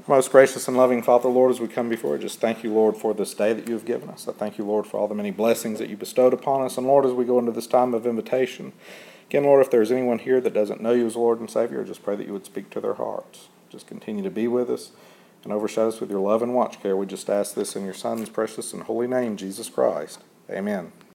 Most 0.07 0.31
gracious 0.31 0.67
and 0.67 0.77
loving 0.77 1.03
Father, 1.03 1.29
Lord, 1.29 1.51
as 1.51 1.61
we 1.61 1.69
come 1.69 1.91
before 1.91 2.17
you, 2.17 2.23
just 2.23 2.41
thank 2.41 2.63
you, 2.63 2.73
Lord, 2.73 2.97
for 2.97 3.13
this 3.13 3.35
day 3.35 3.53
that 3.53 3.69
you 3.69 3.75
have 3.75 3.85
given 3.85 4.09
us. 4.09 4.27
I 4.27 4.33
thank 4.33 4.57
you, 4.57 4.65
Lord, 4.65 4.87
for 4.87 4.99
all 4.99 5.09
the 5.09 5.15
many 5.15 5.31
blessings 5.31 5.79
that 5.79 5.91
you 5.91 5.97
bestowed 5.99 6.33
upon 6.33 6.63
us. 6.63 6.79
And 6.79 6.87
Lord, 6.87 7.05
as 7.05 7.13
we 7.13 7.27
go 7.27 7.39
into 7.39 7.53
this 7.53 7.67
time 7.67 7.93
of 7.93 8.07
invitation, 8.07 8.73
again, 9.29 9.45
Lord, 9.45 9.63
if 9.63 9.71
there's 9.71 9.93
anyone 9.93 10.21
here 10.21 10.41
that 10.41 10.55
doesn't 10.55 10.81
know 10.81 10.93
you 10.93 11.07
as 11.07 11.17
Lord 11.17 11.41
and 11.41 11.51
Savior, 11.51 11.83
I 11.83 11.85
just 11.85 12.03
pray 12.03 12.17
that 12.17 12.27
you 12.27 12.33
would 12.33 12.47
speak 12.47 12.71
to 12.71 12.81
their 12.81 12.95
hearts. 12.95 13.49
Just 13.75 13.89
continue 13.89 14.23
to 14.23 14.31
be 14.31 14.47
with 14.47 14.71
us 14.71 14.93
and 15.43 15.53
overshadow 15.53 15.89
us 15.89 16.01
with 16.01 16.09
your 16.09 16.21
love 16.21 16.43
and 16.43 16.55
watch 16.55 16.81
care. 16.81 16.97
We 16.97 17.07
just 17.07 17.29
ask 17.29 17.55
this 17.55 17.75
in 17.75 17.85
your 17.85 17.93
Son's 17.93 18.29
precious 18.29 18.73
and 18.73 18.85
holy 18.85 19.09
name, 19.09 19.37
Jesus 19.37 19.69
Christ. 19.69 20.21
Amen. 20.49 20.93